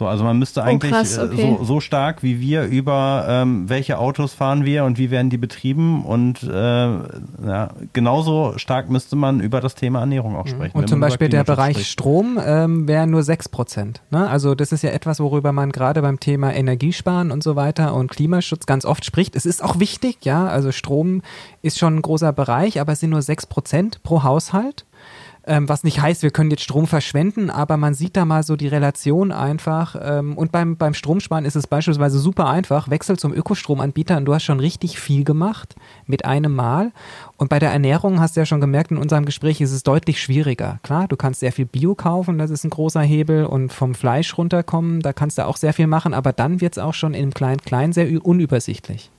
So, 0.00 0.06
also 0.06 0.24
man 0.24 0.38
müsste 0.38 0.60
oh, 0.60 0.62
eigentlich 0.62 0.92
oh, 0.92 0.94
krass, 0.94 1.18
okay. 1.18 1.56
so, 1.58 1.62
so, 1.62 1.80
stark 1.80 2.22
wie 2.22 2.40
wir 2.40 2.64
über 2.64 3.26
ähm, 3.28 3.68
welche 3.68 3.98
Autos 3.98 4.32
fahren 4.32 4.64
wir 4.64 4.84
und 4.84 4.96
wie 4.96 5.10
werden 5.10 5.28
die 5.28 5.36
betrieben 5.36 6.06
und 6.06 6.42
äh, 6.42 6.48
ja, 6.48 7.68
genauso 7.92 8.54
stark 8.56 8.88
müsste 8.88 9.14
man 9.14 9.40
über 9.40 9.60
das 9.60 9.74
Thema 9.74 10.00
Ernährung 10.00 10.36
auch 10.36 10.46
mhm. 10.46 10.50
sprechen. 10.52 10.78
Und 10.78 10.88
zum 10.88 11.00
Beispiel 11.00 11.28
der 11.28 11.44
Bereich 11.44 11.76
spricht. 11.76 11.90
Strom 11.90 12.40
ähm, 12.42 12.88
wäre 12.88 13.06
nur 13.06 13.22
6 13.22 13.50
Prozent. 13.50 14.00
Ne? 14.10 14.26
Also 14.26 14.54
das 14.54 14.72
ist 14.72 14.80
ja 14.80 14.88
etwas, 14.88 15.20
worüber 15.20 15.52
man 15.52 15.70
gerade 15.70 16.00
beim 16.00 16.18
Thema 16.18 16.50
Energiesparen 16.50 17.30
und 17.30 17.42
so 17.42 17.54
weiter 17.54 17.92
und 17.92 18.10
Klimaschutz 18.10 18.64
ganz 18.64 18.86
oft 18.86 19.04
spricht. 19.04 19.36
Es 19.36 19.44
ist 19.44 19.62
auch 19.62 19.80
wichtig, 19.80 20.24
ja, 20.24 20.46
also 20.46 20.72
Strom 20.72 21.20
ist 21.60 21.78
schon 21.78 21.96
ein 21.96 22.02
großer 22.02 22.32
Bereich, 22.32 22.80
aber 22.80 22.92
es 22.92 23.00
sind 23.00 23.10
nur 23.10 23.20
6 23.20 23.48
Prozent 23.48 24.02
pro 24.02 24.22
Haushalt. 24.22 24.86
Ähm, 25.46 25.68
was 25.68 25.84
nicht 25.84 26.00
heißt, 26.00 26.22
wir 26.22 26.30
können 26.30 26.50
jetzt 26.50 26.62
Strom 26.62 26.86
verschwenden, 26.86 27.50
aber 27.50 27.76
man 27.76 27.94
sieht 27.94 28.16
da 28.16 28.24
mal 28.24 28.42
so 28.42 28.56
die 28.56 28.68
Relation 28.68 29.32
einfach. 29.32 29.96
Ähm, 30.00 30.36
und 30.36 30.52
beim, 30.52 30.76
beim 30.76 30.94
Stromsparen 30.94 31.44
ist 31.44 31.56
es 31.56 31.66
beispielsweise 31.66 32.18
super 32.18 32.48
einfach. 32.48 32.90
Wechsel 32.90 33.18
zum 33.18 33.32
Ökostromanbieter 33.32 34.16
und 34.16 34.26
du 34.26 34.34
hast 34.34 34.44
schon 34.44 34.60
richtig 34.60 34.98
viel 34.98 35.24
gemacht 35.24 35.76
mit 36.06 36.24
einem 36.24 36.54
Mal. 36.54 36.92
Und 37.36 37.48
bei 37.48 37.58
der 37.58 37.70
Ernährung 37.70 38.20
hast 38.20 38.36
du 38.36 38.40
ja 38.40 38.46
schon 38.46 38.60
gemerkt, 38.60 38.90
in 38.90 38.98
unserem 38.98 39.24
Gespräch 39.24 39.60
ist 39.60 39.72
es 39.72 39.82
deutlich 39.82 40.20
schwieriger. 40.20 40.78
Klar, 40.82 41.08
du 41.08 41.16
kannst 41.16 41.40
sehr 41.40 41.52
viel 41.52 41.66
Bio 41.66 41.94
kaufen, 41.94 42.38
das 42.38 42.50
ist 42.50 42.64
ein 42.64 42.70
großer 42.70 43.02
Hebel 43.02 43.46
und 43.46 43.72
vom 43.72 43.94
Fleisch 43.94 44.36
runterkommen, 44.36 45.00
da 45.00 45.12
kannst 45.12 45.38
du 45.38 45.46
auch 45.46 45.56
sehr 45.56 45.72
viel 45.72 45.86
machen, 45.86 46.14
aber 46.14 46.32
dann 46.32 46.60
wird 46.60 46.74
es 46.74 46.78
auch 46.82 46.94
schon 46.94 47.14
im 47.14 47.32
Klein-Klein 47.32 47.92
sehr 47.92 48.24
unübersichtlich. 48.24 49.10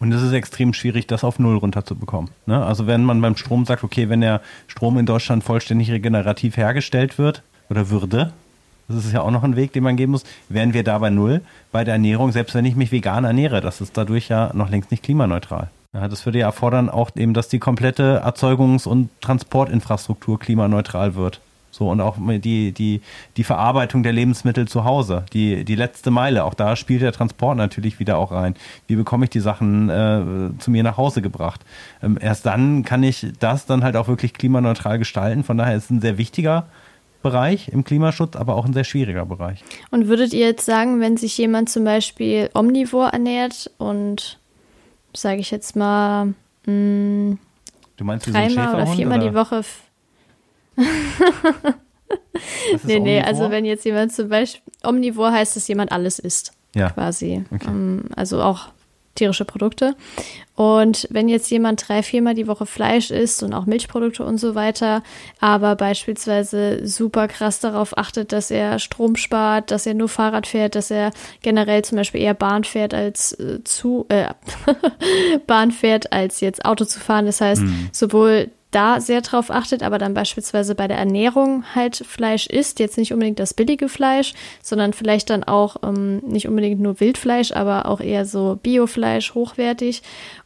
Und 0.00 0.12
es 0.12 0.22
ist 0.22 0.32
extrem 0.32 0.72
schwierig, 0.72 1.06
das 1.06 1.24
auf 1.24 1.38
Null 1.38 1.58
runterzubekommen. 1.58 2.30
Ne? 2.46 2.64
Also 2.64 2.86
wenn 2.86 3.04
man 3.04 3.20
beim 3.20 3.36
Strom 3.36 3.66
sagt, 3.66 3.84
okay, 3.84 4.08
wenn 4.08 4.22
der 4.22 4.40
Strom 4.66 4.98
in 4.98 5.06
Deutschland 5.06 5.44
vollständig 5.44 5.90
regenerativ 5.90 6.56
hergestellt 6.56 7.18
wird 7.18 7.42
oder 7.68 7.90
würde, 7.90 8.32
das 8.88 9.04
ist 9.04 9.12
ja 9.12 9.20
auch 9.20 9.30
noch 9.30 9.44
ein 9.44 9.56
Weg, 9.56 9.72
den 9.72 9.84
man 9.84 9.96
gehen 9.96 10.10
muss, 10.10 10.24
wären 10.48 10.72
wir 10.72 10.82
da 10.82 10.98
bei 10.98 11.10
Null. 11.10 11.42
Bei 11.70 11.84
der 11.84 11.94
Ernährung, 11.94 12.32
selbst 12.32 12.54
wenn 12.54 12.64
ich 12.64 12.74
mich 12.74 12.90
vegan 12.90 13.24
ernähre, 13.24 13.60
das 13.60 13.80
ist 13.80 13.96
dadurch 13.96 14.28
ja 14.28 14.50
noch 14.54 14.70
längst 14.70 14.90
nicht 14.90 15.04
klimaneutral. 15.04 15.70
Ja, 15.92 16.08
das 16.08 16.24
würde 16.24 16.38
ja 16.38 16.46
erfordern 16.46 16.88
auch 16.88 17.10
eben, 17.14 17.34
dass 17.34 17.48
die 17.48 17.58
komplette 17.58 18.22
Erzeugungs- 18.24 18.88
und 18.88 19.10
Transportinfrastruktur 19.20 20.38
klimaneutral 20.38 21.14
wird. 21.14 21.40
So, 21.70 21.88
und 21.88 22.00
auch 22.00 22.16
die, 22.18 22.72
die, 22.72 23.00
die 23.36 23.44
Verarbeitung 23.44 24.02
der 24.02 24.12
Lebensmittel 24.12 24.66
zu 24.66 24.84
Hause, 24.84 25.24
die, 25.32 25.64
die 25.64 25.76
letzte 25.76 26.10
Meile, 26.10 26.44
auch 26.44 26.54
da 26.54 26.74
spielt 26.74 27.02
der 27.02 27.12
Transport 27.12 27.56
natürlich 27.56 28.00
wieder 28.00 28.18
auch 28.18 28.32
rein. 28.32 28.54
Wie 28.88 28.96
bekomme 28.96 29.24
ich 29.24 29.30
die 29.30 29.40
Sachen 29.40 29.88
äh, 29.88 30.58
zu 30.58 30.70
mir 30.70 30.82
nach 30.82 30.96
Hause 30.96 31.22
gebracht? 31.22 31.60
Ähm, 32.02 32.18
erst 32.20 32.44
dann 32.46 32.84
kann 32.84 33.02
ich 33.02 33.28
das 33.38 33.66
dann 33.66 33.84
halt 33.84 33.96
auch 33.96 34.08
wirklich 34.08 34.34
klimaneutral 34.34 34.98
gestalten. 34.98 35.44
Von 35.44 35.58
daher 35.58 35.76
ist 35.76 35.84
es 35.84 35.90
ein 35.90 36.00
sehr 36.00 36.18
wichtiger 36.18 36.66
Bereich 37.22 37.68
im 37.68 37.84
Klimaschutz, 37.84 38.34
aber 38.34 38.56
auch 38.56 38.64
ein 38.64 38.72
sehr 38.72 38.84
schwieriger 38.84 39.26
Bereich. 39.26 39.62
Und 39.90 40.08
würdet 40.08 40.32
ihr 40.32 40.46
jetzt 40.46 40.64
sagen, 40.64 41.00
wenn 41.00 41.16
sich 41.16 41.36
jemand 41.38 41.68
zum 41.68 41.84
Beispiel 41.84 42.50
omnivor 42.54 43.10
ernährt 43.10 43.70
und, 43.78 44.38
sage 45.14 45.40
ich 45.40 45.50
jetzt 45.50 45.76
mal, 45.76 46.34
mh, 46.66 47.36
du 47.96 48.04
meinst 48.04 48.26
dreimal 48.26 48.74
oder 48.74 48.86
viermal 48.86 49.18
oder? 49.20 49.28
die 49.28 49.34
Woche 49.34 49.62
nee, 52.84 52.98
nee, 52.98 53.20
also 53.20 53.50
wenn 53.50 53.64
jetzt 53.64 53.84
jemand 53.84 54.12
zum 54.12 54.28
Beispiel, 54.28 54.62
Omnivor 54.82 55.32
heißt, 55.32 55.56
dass 55.56 55.68
jemand 55.68 55.92
alles 55.92 56.18
isst. 56.18 56.52
Ja. 56.74 56.90
Quasi. 56.90 57.44
Okay. 57.50 57.68
Ähm, 57.68 58.04
also 58.14 58.42
auch 58.42 58.68
tierische 59.14 59.44
Produkte. 59.44 59.96
Und 60.54 61.08
wenn 61.10 61.28
jetzt 61.28 61.50
jemand 61.50 61.88
drei, 61.88 62.02
viermal 62.02 62.34
die 62.34 62.46
Woche 62.46 62.66
Fleisch 62.66 63.10
isst 63.10 63.42
und 63.42 63.54
auch 63.54 63.66
Milchprodukte 63.66 64.24
und 64.24 64.38
so 64.38 64.54
weiter, 64.54 65.02
aber 65.40 65.74
beispielsweise 65.74 66.86
super 66.86 67.28
krass 67.28 67.60
darauf 67.60 67.96
achtet, 67.98 68.32
dass 68.32 68.50
er 68.50 68.78
Strom 68.78 69.16
spart, 69.16 69.70
dass 69.70 69.86
er 69.86 69.94
nur 69.94 70.08
Fahrrad 70.08 70.46
fährt, 70.46 70.74
dass 70.74 70.90
er 70.90 71.12
generell 71.42 71.82
zum 71.82 71.96
Beispiel 71.96 72.20
eher 72.20 72.34
Bahn 72.34 72.64
fährt 72.64 72.94
als 72.94 73.32
äh, 73.32 73.64
zu 73.64 74.06
äh, 74.08 74.28
Bahn 75.46 75.70
fährt 75.70 76.12
als 76.12 76.40
jetzt 76.40 76.64
Auto 76.64 76.84
zu 76.84 77.00
fahren. 77.00 77.26
Das 77.26 77.40
heißt, 77.40 77.62
mhm. 77.62 77.88
sowohl 77.92 78.50
da 78.70 79.00
sehr 79.00 79.20
drauf 79.20 79.50
achtet, 79.50 79.82
aber 79.82 79.98
dann 79.98 80.14
beispielsweise 80.14 80.74
bei 80.74 80.86
der 80.86 80.98
Ernährung 80.98 81.64
halt 81.74 81.96
Fleisch 81.96 82.46
isst, 82.46 82.78
jetzt 82.78 82.98
nicht 82.98 83.12
unbedingt 83.12 83.38
das 83.38 83.54
billige 83.54 83.88
Fleisch, 83.88 84.34
sondern 84.62 84.92
vielleicht 84.92 85.30
dann 85.30 85.44
auch 85.44 85.76
ähm, 85.82 86.18
nicht 86.18 86.48
unbedingt 86.48 86.80
nur 86.80 87.00
Wildfleisch, 87.00 87.52
aber 87.52 87.86
auch 87.86 88.00
eher 88.00 88.24
so 88.24 88.58
Biofleisch, 88.62 89.34
hochwertig. 89.34 90.02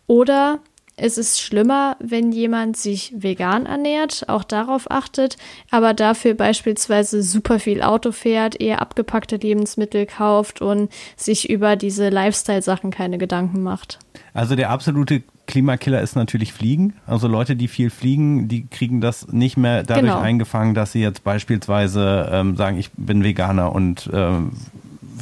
Oder 0.07 0.61
es 0.97 1.19
ist 1.19 1.41
schlimmer, 1.41 1.97
wenn 1.99 2.31
jemand 2.31 2.77
sich 2.77 3.13
vegan 3.17 3.67
ernährt, 3.67 4.29
auch 4.29 4.45
darauf 4.45 4.91
achtet, 4.91 5.37
aber 5.71 5.93
dafür 5.93 6.35
beispielsweise 6.35 7.23
super 7.23 7.59
viel 7.59 7.83
Auto 7.83 8.13
fährt, 8.13 8.61
eher 8.61 8.81
abgepackte 8.81 9.37
Lebensmittel 9.37 10.07
kauft 10.07 10.63
und 10.63 10.91
sich 11.17 11.51
über 11.51 11.77
diese 11.77 12.11
Lifestyle-Sachen 12.11 12.91
keine 12.91 13.19
Gedanken 13.19 13.63
macht. 13.63 13.99
Also 14.35 14.55
der 14.57 14.71
absolute 14.71 15.23
Klimakiller 15.47 16.01
ist 16.01 16.17
natürlich 16.17 16.53
Fliegen. 16.53 16.95
Also 17.07 17.29
Leute, 17.29 17.57
die 17.57 17.69
viel 17.69 17.91
fliegen, 17.91 18.49
die 18.49 18.67
kriegen 18.67 19.01
das 19.01 19.29
nicht 19.29 19.57
mehr 19.57 19.83
dadurch 19.83 20.13
genau. 20.13 20.21
eingefangen, 20.21 20.75
dass 20.75 20.93
sie 20.93 21.01
jetzt 21.01 21.23
beispielsweise 21.23 22.29
ähm, 22.33 22.57
sagen, 22.57 22.79
ich 22.79 22.91
bin 22.93 23.23
Veganer 23.25 23.73
und 23.73 24.09
ähm, 24.13 24.53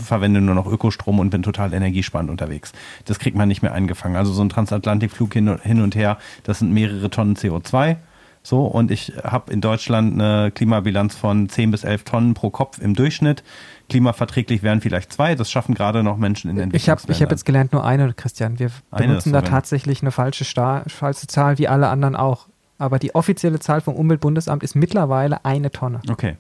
verwende 0.03 0.41
nur 0.41 0.55
noch 0.55 0.67
Ökostrom 0.67 1.19
und 1.19 1.31
bin 1.31 1.43
total 1.43 1.73
energiesparend 1.73 2.31
unterwegs. 2.31 2.73
Das 3.05 3.19
kriegt 3.19 3.37
man 3.37 3.49
nicht 3.49 3.62
mehr 3.62 3.73
eingefangen. 3.73 4.17
Also 4.17 4.33
so 4.33 4.43
ein 4.43 4.49
Transatlantikflug 4.49 5.33
hin 5.33 5.49
und, 5.49 5.62
hin 5.62 5.81
und 5.81 5.95
her, 5.95 6.19
das 6.45 6.59
sind 6.59 6.73
mehrere 6.73 7.11
Tonnen 7.11 7.37
CO2. 7.37 7.97
So, 8.45 8.65
und 8.65 8.91
ich 8.91 9.12
habe 9.23 9.53
in 9.53 9.61
Deutschland 9.61 10.15
eine 10.15 10.51
Klimabilanz 10.51 11.15
von 11.15 11.49
10 11.49 11.71
bis 11.71 11.85
11 11.85 12.03
Tonnen 12.03 12.35
pro 12.35 12.51
Kopf 12.51 12.81
im 12.81 12.95
Durchschnitt 12.95 13.45
klimaverträglich 13.93 14.62
wären 14.62 14.81
vielleicht 14.81 15.12
zwei. 15.12 15.35
Das 15.35 15.51
schaffen 15.51 15.75
gerade 15.75 16.03
noch 16.03 16.17
Menschen 16.17 16.51
in 16.51 16.59
Entwicklungsländern. 16.59 16.99
Ich 16.99 17.05
habe 17.05 17.12
ich 17.12 17.23
hab 17.23 17.31
jetzt 17.31 17.45
gelernt, 17.45 17.73
nur 17.73 17.85
eine, 17.85 18.15
Christian. 18.15 18.59
Wir 18.59 18.71
benutzen 18.91 19.33
da 19.33 19.43
tatsächlich 19.43 20.01
eine 20.01 20.11
falsche, 20.11 20.45
Star 20.45 20.85
falsche 20.88 21.27
Zahl, 21.27 21.59
wie 21.59 21.69
alle 21.69 21.88
anderen 21.88 22.17
auch. 22.17 22.49
Aber 22.79 22.99
die 22.99 23.15
offizielle 23.15 23.61
Zahl 23.61 23.83
vom 23.83 23.95
Umweltbundesamt 23.95 24.62
ist 24.62 24.75
mittlerweile 24.75 25.45
eine 25.45 25.71
Tonne. 25.71 26.01
Okay. 26.11 26.37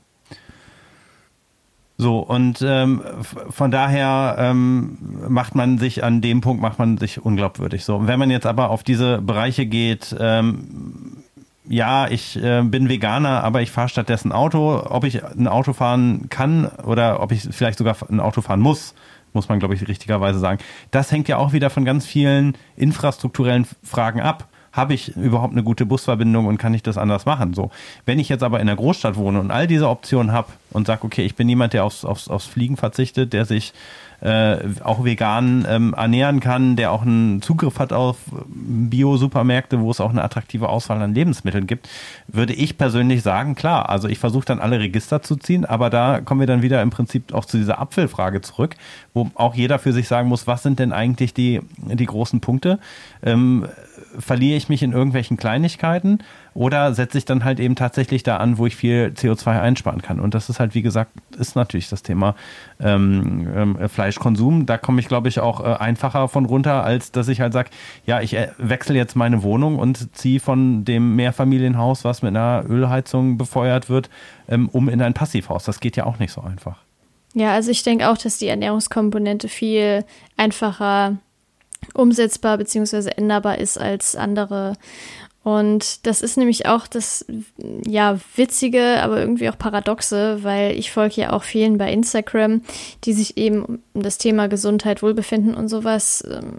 So, 2.02 2.18
und 2.18 2.60
ähm, 2.66 3.00
von 3.50 3.70
daher 3.70 4.34
ähm, 4.36 4.98
macht 5.28 5.54
man 5.54 5.78
sich 5.78 6.02
an 6.02 6.20
dem 6.20 6.40
Punkt, 6.40 6.60
macht 6.60 6.80
man 6.80 6.98
sich 6.98 7.24
unglaubwürdig. 7.24 7.84
So, 7.84 8.08
wenn 8.08 8.18
man 8.18 8.28
jetzt 8.28 8.44
aber 8.44 8.70
auf 8.70 8.82
diese 8.82 9.22
Bereiche 9.22 9.66
geht, 9.66 10.14
ähm, 10.18 11.22
ja, 11.64 12.08
ich 12.08 12.42
äh, 12.42 12.62
bin 12.64 12.88
Veganer, 12.88 13.44
aber 13.44 13.62
ich 13.62 13.70
fahre 13.70 13.88
stattdessen 13.88 14.32
Auto. 14.32 14.82
Ob 14.84 15.04
ich 15.04 15.24
ein 15.24 15.46
Auto 15.46 15.74
fahren 15.74 16.28
kann 16.28 16.66
oder 16.66 17.22
ob 17.22 17.30
ich 17.30 17.42
vielleicht 17.42 17.78
sogar 17.78 17.96
ein 18.10 18.18
Auto 18.18 18.40
fahren 18.40 18.58
muss, 18.58 18.96
muss 19.32 19.48
man, 19.48 19.60
glaube 19.60 19.74
ich, 19.74 19.86
richtigerweise 19.86 20.40
sagen. 20.40 20.58
Das 20.90 21.12
hängt 21.12 21.28
ja 21.28 21.36
auch 21.36 21.52
wieder 21.52 21.70
von 21.70 21.84
ganz 21.84 22.04
vielen 22.04 22.58
infrastrukturellen 22.74 23.68
Fragen 23.84 24.20
ab. 24.20 24.48
Habe 24.72 24.94
ich 24.94 25.14
überhaupt 25.16 25.52
eine 25.52 25.62
gute 25.62 25.86
Busverbindung 25.86 26.46
und 26.46 26.58
kann 26.58 26.74
ich 26.74 26.82
das 26.82 26.98
anders 26.98 27.26
machen? 27.26 27.54
So, 27.54 27.70
wenn 28.06 28.18
ich 28.18 28.28
jetzt 28.28 28.42
aber 28.42 28.60
in 28.60 28.68
einer 28.68 28.76
Großstadt 28.76 29.16
wohne 29.16 29.40
und 29.40 29.50
all 29.50 29.66
diese 29.66 29.88
Optionen 29.88 30.32
habe 30.32 30.48
und 30.70 30.86
sage, 30.86 31.04
okay, 31.04 31.24
ich 31.24 31.34
bin 31.34 31.48
jemand, 31.48 31.72
der 31.72 31.84
aufs, 31.84 32.04
aufs, 32.04 32.28
aufs 32.28 32.46
Fliegen 32.46 32.76
verzichtet, 32.76 33.32
der 33.32 33.44
sich 33.44 33.74
äh, 34.22 34.58
auch 34.84 35.04
vegan 35.04 35.66
ähm, 35.68 35.94
ernähren 35.94 36.38
kann, 36.38 36.76
der 36.76 36.92
auch 36.92 37.02
einen 37.02 37.42
Zugriff 37.42 37.80
hat 37.80 37.92
auf 37.92 38.18
Bio-Supermärkte, 38.46 39.80
wo 39.80 39.90
es 39.90 40.00
auch 40.00 40.10
eine 40.10 40.22
attraktive 40.22 40.68
Auswahl 40.68 41.02
an 41.02 41.12
Lebensmitteln 41.12 41.66
gibt, 41.66 41.88
würde 42.28 42.52
ich 42.52 42.78
persönlich 42.78 43.22
sagen, 43.22 43.56
klar, 43.56 43.88
also 43.88 44.06
ich 44.08 44.20
versuche 44.20 44.44
dann 44.44 44.60
alle 44.60 44.78
Register 44.78 45.22
zu 45.22 45.34
ziehen, 45.34 45.64
aber 45.64 45.90
da 45.90 46.20
kommen 46.20 46.38
wir 46.38 46.46
dann 46.46 46.62
wieder 46.62 46.80
im 46.82 46.90
Prinzip 46.90 47.34
auch 47.34 47.44
zu 47.44 47.56
dieser 47.56 47.80
Apfelfrage 47.80 48.40
zurück, 48.42 48.76
wo 49.12 49.28
auch 49.34 49.54
jeder 49.54 49.80
für 49.80 49.92
sich 49.92 50.06
sagen 50.06 50.28
muss, 50.28 50.46
was 50.46 50.62
sind 50.62 50.78
denn 50.78 50.92
eigentlich 50.92 51.34
die, 51.34 51.60
die 51.78 52.06
großen 52.06 52.40
Punkte? 52.40 52.78
Ähm, 53.24 53.66
verliere 54.18 54.56
ich 54.56 54.68
mich 54.68 54.82
in 54.82 54.92
irgendwelchen 54.92 55.36
Kleinigkeiten 55.36 56.18
oder 56.54 56.94
setze 56.94 57.18
ich 57.18 57.24
dann 57.24 57.44
halt 57.44 57.60
eben 57.60 57.74
tatsächlich 57.74 58.22
da 58.22 58.36
an, 58.36 58.58
wo 58.58 58.66
ich 58.66 58.76
viel 58.76 59.12
CO2 59.16 59.60
einsparen 59.60 60.02
kann? 60.02 60.20
Und 60.20 60.34
das 60.34 60.48
ist 60.48 60.60
halt, 60.60 60.74
wie 60.74 60.82
gesagt, 60.82 61.12
ist 61.38 61.56
natürlich 61.56 61.88
das 61.88 62.02
Thema 62.02 62.34
ähm, 62.80 63.48
ähm, 63.54 63.88
Fleischkonsum. 63.88 64.66
Da 64.66 64.78
komme 64.78 65.00
ich, 65.00 65.08
glaube 65.08 65.28
ich, 65.28 65.40
auch 65.40 65.60
äh, 65.60 65.74
einfacher 65.74 66.28
von 66.28 66.44
runter, 66.44 66.84
als 66.84 67.12
dass 67.12 67.28
ich 67.28 67.40
halt 67.40 67.52
sage, 67.52 67.70
ja, 68.06 68.20
ich 68.20 68.34
äh, 68.34 68.48
wechsle 68.58 68.96
jetzt 68.96 69.16
meine 69.16 69.42
Wohnung 69.42 69.78
und 69.78 70.16
ziehe 70.16 70.40
von 70.40 70.84
dem 70.84 71.16
Mehrfamilienhaus, 71.16 72.04
was 72.04 72.22
mit 72.22 72.30
einer 72.30 72.64
Ölheizung 72.68 73.38
befeuert 73.38 73.88
wird, 73.88 74.10
ähm, 74.48 74.68
um 74.68 74.88
in 74.88 75.00
ein 75.00 75.14
Passivhaus. 75.14 75.64
Das 75.64 75.80
geht 75.80 75.96
ja 75.96 76.04
auch 76.04 76.18
nicht 76.18 76.32
so 76.32 76.42
einfach. 76.42 76.78
Ja, 77.34 77.52
also 77.52 77.70
ich 77.70 77.82
denke 77.82 78.10
auch, 78.10 78.18
dass 78.18 78.38
die 78.38 78.48
Ernährungskomponente 78.48 79.48
viel 79.48 80.04
einfacher 80.36 81.16
umsetzbar 81.94 82.58
bzw. 82.58 83.10
änderbar 83.16 83.58
ist 83.58 83.78
als 83.78 84.16
andere. 84.16 84.74
Und 85.44 86.06
das 86.06 86.22
ist 86.22 86.36
nämlich 86.36 86.66
auch 86.66 86.86
das, 86.86 87.26
ja, 87.84 88.18
witzige, 88.36 89.02
aber 89.02 89.18
irgendwie 89.18 89.48
auch 89.50 89.58
paradoxe, 89.58 90.44
weil 90.44 90.78
ich 90.78 90.92
folge 90.92 91.22
ja 91.22 91.32
auch 91.32 91.42
vielen 91.42 91.78
bei 91.78 91.92
Instagram, 91.92 92.62
die 93.04 93.12
sich 93.12 93.36
eben 93.36 93.80
um 93.92 94.02
das 94.02 94.18
Thema 94.18 94.46
Gesundheit, 94.46 95.02
Wohlbefinden 95.02 95.54
und 95.54 95.68
sowas 95.68 96.24
ähm, 96.30 96.58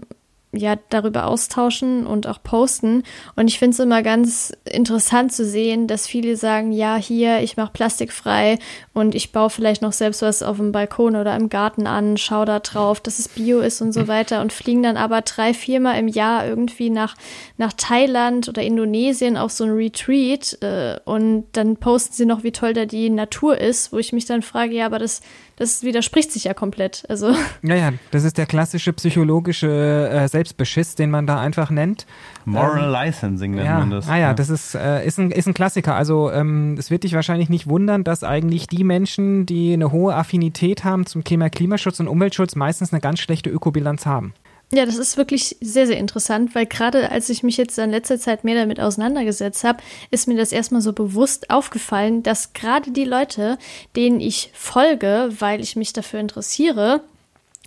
ja 0.56 0.76
darüber 0.88 1.26
austauschen 1.26 2.06
und 2.06 2.26
auch 2.26 2.42
posten. 2.42 3.02
Und 3.36 3.48
ich 3.48 3.58
finde 3.58 3.74
es 3.74 3.80
immer 3.80 4.02
ganz 4.02 4.52
interessant 4.64 5.32
zu 5.32 5.44
sehen, 5.44 5.86
dass 5.86 6.06
viele 6.06 6.36
sagen, 6.36 6.72
ja, 6.72 6.96
hier, 6.96 7.40
ich 7.40 7.56
mache 7.56 7.72
plastikfrei 7.72 8.58
und 8.92 9.14
ich 9.14 9.32
baue 9.32 9.50
vielleicht 9.50 9.82
noch 9.82 9.92
selbst 9.92 10.22
was 10.22 10.42
auf 10.42 10.56
dem 10.56 10.72
Balkon 10.72 11.16
oder 11.16 11.36
im 11.36 11.48
Garten 11.48 11.86
an, 11.86 12.16
schau 12.16 12.44
da 12.44 12.60
drauf, 12.60 13.00
dass 13.00 13.18
es 13.18 13.28
Bio 13.28 13.60
ist 13.60 13.80
und 13.80 13.92
so 13.92 14.02
mhm. 14.02 14.08
weiter 14.08 14.40
und 14.40 14.52
fliegen 14.52 14.82
dann 14.82 14.96
aber 14.96 15.22
drei, 15.22 15.54
viermal 15.54 15.98
im 15.98 16.08
Jahr 16.08 16.46
irgendwie 16.46 16.90
nach, 16.90 17.16
nach 17.56 17.72
Thailand 17.72 18.48
oder 18.48 18.62
Indonesien 18.62 19.36
auf 19.36 19.52
so 19.52 19.64
ein 19.64 19.70
Retreat 19.70 20.58
äh, 20.62 20.98
und 21.04 21.46
dann 21.52 21.76
posten 21.76 22.14
sie 22.14 22.26
noch, 22.26 22.42
wie 22.42 22.52
toll 22.52 22.72
da 22.72 22.84
die 22.84 23.10
Natur 23.10 23.58
ist, 23.58 23.92
wo 23.92 23.98
ich 23.98 24.12
mich 24.12 24.26
dann 24.26 24.42
frage, 24.42 24.74
ja, 24.74 24.86
aber 24.86 24.98
das 24.98 25.20
das 25.56 25.84
widerspricht 25.84 26.32
sich 26.32 26.44
ja 26.44 26.54
komplett. 26.54 27.04
Also. 27.08 27.34
Naja, 27.62 27.92
das 28.10 28.24
ist 28.24 28.38
der 28.38 28.46
klassische 28.46 28.92
psychologische 28.92 30.10
äh, 30.12 30.28
Selbstbeschiss, 30.44 30.94
den 30.94 31.10
man 31.10 31.26
da 31.26 31.40
einfach 31.40 31.70
nennt. 31.70 32.06
Moral 32.44 32.84
ähm, 32.84 32.92
Licensing 32.92 33.52
nennt 33.52 33.66
ja, 33.66 33.78
man 33.78 33.90
das. 33.90 34.08
Ah 34.08 34.16
ja, 34.16 34.20
ja. 34.28 34.34
das 34.34 34.50
ist, 34.50 34.74
äh, 34.74 35.04
ist, 35.06 35.18
ein, 35.18 35.30
ist 35.30 35.48
ein 35.48 35.54
Klassiker. 35.54 35.94
Also 35.94 36.30
ähm, 36.30 36.76
es 36.78 36.90
wird 36.90 37.04
dich 37.04 37.14
wahrscheinlich 37.14 37.48
nicht 37.48 37.66
wundern, 37.66 38.04
dass 38.04 38.22
eigentlich 38.22 38.66
die 38.66 38.84
Menschen, 38.84 39.46
die 39.46 39.72
eine 39.72 39.90
hohe 39.90 40.14
Affinität 40.14 40.84
haben 40.84 41.06
zum 41.06 41.24
Thema 41.24 41.48
Klimaschutz 41.48 41.98
und 42.00 42.08
Umweltschutz, 42.08 42.56
meistens 42.56 42.92
eine 42.92 43.00
ganz 43.00 43.20
schlechte 43.20 43.48
Ökobilanz 43.48 44.04
haben. 44.04 44.34
Ja, 44.72 44.84
das 44.84 44.96
ist 44.96 45.16
wirklich 45.16 45.56
sehr, 45.60 45.86
sehr 45.86 45.98
interessant, 45.98 46.54
weil 46.54 46.66
gerade 46.66 47.10
als 47.10 47.30
ich 47.30 47.42
mich 47.42 47.56
jetzt 47.56 47.78
in 47.78 47.90
letzter 47.90 48.18
Zeit 48.18 48.44
mehr 48.44 48.56
damit 48.56 48.80
auseinandergesetzt 48.80 49.62
habe, 49.62 49.78
ist 50.10 50.26
mir 50.26 50.36
das 50.36 50.52
erstmal 50.52 50.80
so 50.80 50.92
bewusst 50.92 51.50
aufgefallen, 51.50 52.22
dass 52.22 52.54
gerade 52.54 52.90
die 52.90 53.04
Leute, 53.04 53.56
denen 53.94 54.20
ich 54.20 54.50
folge, 54.52 55.30
weil 55.38 55.60
ich 55.60 55.76
mich 55.76 55.92
dafür 55.92 56.18
interessiere, 56.18 57.02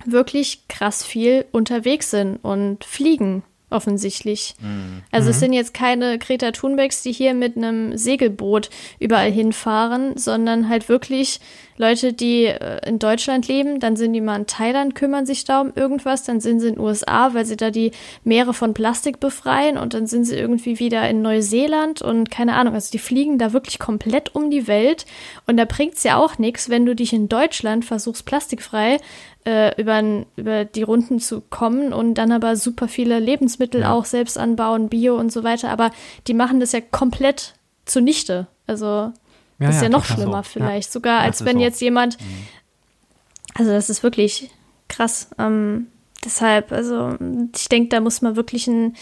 wirklich 0.06 0.68
krass 0.68 1.04
viel 1.04 1.46
unterwegs 1.52 2.12
sind 2.12 2.38
und 2.38 2.84
fliegen 2.86 3.44
offensichtlich. 3.70 4.56
Mhm. 4.62 5.04
Also 5.12 5.30
es 5.30 5.38
mhm. 5.38 5.40
sind 5.40 5.54
jetzt 5.54 5.74
keine 5.74 6.18
Greta 6.20 6.52
Thunbergs, 6.52 7.04
die 7.04 7.12
hier 7.12 7.34
mit 7.34 7.58
einem 7.58 7.98
Segelboot 7.98 8.70
überall 9.00 9.30
hinfahren, 9.30 10.16
sondern 10.16 10.70
halt 10.70 10.88
wirklich 10.88 11.42
Leute, 11.76 12.14
die 12.14 12.46
äh, 12.46 12.80
in 12.88 12.98
Deutschland 12.98 13.48
leben, 13.48 13.82
dann 13.82 13.98
sind 13.98 14.14
die 14.14 14.22
mal 14.22 14.38
in 14.38 14.48
Thailand, 14.48 14.96
kümmern 14.96 15.26
sich 15.26 15.44
da 15.44 15.62
um 15.62 15.74
irgendwas, 15.76 16.24
dann 16.24 16.40
sind 16.40 16.62
sie 16.62 16.70
in 16.70 16.76
den 16.76 16.84
USA, 16.84 17.34
weil 17.34 17.46
sie 17.46 17.58
da 17.58 17.70
die 17.70 17.92
Meere 18.24 18.54
von 18.54 18.74
Plastik 18.74 19.20
befreien 19.20 19.78
und 19.78 19.94
dann 19.94 20.08
sind 20.08 20.24
sie 20.24 20.36
irgendwie 20.36 20.80
wieder 20.80 21.08
in 21.10 21.22
Neuseeland 21.22 22.02
und 22.02 22.32
keine 22.32 22.56
Ahnung, 22.56 22.74
also 22.74 22.90
die 22.92 23.00
fliegen 23.00 23.38
da 23.38 23.52
wirklich 23.52 23.80
komplett 23.80 24.34
um 24.34 24.50
die 24.50 24.68
Welt 24.68 25.06
und 25.46 25.58
da 25.58 25.66
bringt 25.66 25.96
es 25.96 26.04
ja 26.04 26.16
auch 26.16 26.38
nichts, 26.38 26.70
wenn 26.70 26.86
du 26.86 26.96
dich 26.96 27.12
in 27.12 27.28
Deutschland 27.28 27.84
versuchst, 27.84 28.26
plastikfrei 28.26 28.98
äh, 29.48 29.82
über, 29.82 30.04
über 30.36 30.66
die 30.66 30.84
Runden 30.84 31.20
zu 31.22 31.40
kommen 31.40 31.94
und 31.94 32.16
dann 32.16 32.34
aber 32.34 32.58
super 32.58 32.90
viele 32.90 33.18
Lebensmittel 33.20 33.82
ja. 33.82 33.94
auch 33.94 34.04
selbst 34.04 34.38
anbauen, 34.38 34.90
Bio 34.90 35.18
und 35.18 35.32
so 35.32 35.46
weiter, 35.46 35.70
aber 35.70 35.92
die 36.28 36.34
machen 36.34 36.60
das 36.60 36.74
ja 36.74 36.82
komplett 36.82 37.54
zunichte. 37.86 38.48
Also 38.66 38.86
ja, 38.86 39.14
das 39.60 39.76
ist 39.76 39.82
ja, 39.82 39.84
ja 39.84 39.90
noch 39.90 40.04
schlimmer 40.04 40.44
so. 40.44 40.50
vielleicht, 40.52 40.92
sogar 40.92 41.22
als 41.22 41.46
wenn 41.46 41.58
so. 41.58 41.64
jetzt 41.64 41.80
jemand, 41.80 42.20
mhm. 42.20 42.26
also 43.54 43.72
das 43.72 43.90
ist 43.90 44.04
wirklich 44.04 44.50
krass. 44.90 45.30
Ähm, 45.40 45.88
deshalb, 46.26 46.74
also 46.74 47.16
ich 47.56 47.70
denke, 47.70 47.88
da 47.88 48.02
muss 48.02 48.22
man 48.22 48.36
wirklich 48.36 48.68
ein 48.68 48.98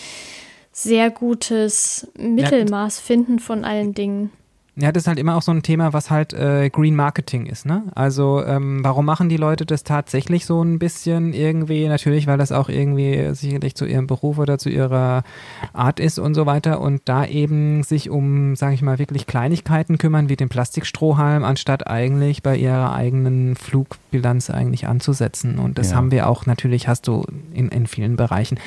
sehr 0.72 1.10
gutes 1.10 2.08
Mittelmaß 2.20 3.00
finden 3.00 3.40
von 3.40 3.66
allen 3.66 3.96
Dingen. 3.96 4.32
Ja, 4.78 4.92
das 4.92 5.04
ist 5.04 5.08
halt 5.08 5.20
immer 5.20 5.38
auch 5.38 5.42
so 5.42 5.54
ein 5.54 5.64
Thema, 5.64 5.94
was 5.94 6.12
halt 6.12 6.34
äh, 6.34 6.70
Green 6.70 6.96
Marketing 6.96 7.46
ist, 7.46 7.66
ne? 7.66 7.84
Also 7.96 8.44
ähm, 8.46 8.84
warum 8.84 9.06
machen 9.06 9.30
die 9.30 9.38
Leute 9.38 9.66
das 9.66 9.86
tatsächlich 9.86 10.46
so 10.46 10.62
ein 10.62 10.80
bisschen 10.80 11.32
irgendwie? 11.32 11.88
Natürlich, 11.88 12.28
weil 12.28 12.38
das 12.38 12.52
auch 12.52 12.68
irgendwie 12.68 13.34
sicherlich 13.36 13.76
zu 13.76 13.86
ihrem 13.86 14.06
Beruf 14.06 14.38
oder 14.38 14.58
zu 14.58 14.70
ihrer 14.70 15.24
Art 15.72 16.02
ist 16.02 16.20
und 16.20 16.34
so 16.36 16.46
weiter 16.46 16.82
und 16.82 17.02
da 17.06 17.26
eben 17.26 17.84
sich 17.84 18.10
um, 18.10 18.58
sage 18.58 18.74
ich 18.74 18.82
mal, 18.82 19.00
wirklich 19.00 19.28
Kleinigkeiten 19.28 19.98
kümmern 19.98 20.28
wie 20.28 20.36
den 20.36 20.50
Plastikstrohhalm, 20.50 21.46
anstatt 21.46 21.88
eigentlich 21.88 22.44
bei 22.44 22.58
ihrer 22.58 22.94
eigenen 22.94 23.56
Flugbilanz 23.56 24.50
eigentlich 24.50 24.88
anzusetzen. 24.88 25.58
Und 25.58 25.78
das 25.78 25.92
Ja. 25.92 25.96
haben 25.96 26.12
wir 26.12 26.28
auch 26.28 26.46
natürlich, 26.46 26.90
hast 26.90 27.08
du 27.08 27.24
in, 27.54 27.70
in 27.70 27.88
vielen 27.88 28.18
Bereichen. 28.18 28.58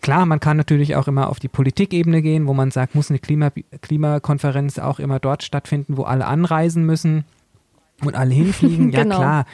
Klar, 0.00 0.26
man 0.26 0.40
kann 0.40 0.56
natürlich 0.56 0.96
auch 0.96 1.08
immer 1.08 1.28
auf 1.28 1.38
die 1.38 1.48
Politikebene 1.48 2.22
gehen, 2.22 2.46
wo 2.46 2.54
man 2.54 2.70
sagt, 2.70 2.94
muss 2.94 3.10
eine 3.10 3.18
Klima 3.18 3.50
Klimakonferenz 3.80 4.78
auch 4.78 4.98
immer 4.98 5.18
dort 5.18 5.42
stattfinden, 5.42 5.96
wo 5.96 6.02
alle 6.02 6.26
anreisen 6.26 6.84
müssen 6.84 7.24
und 8.04 8.14
alle 8.14 8.34
hinfliegen. 8.34 8.90
Ja, 8.92 9.02
Genau. 9.02 9.16
klar. 9.16 9.46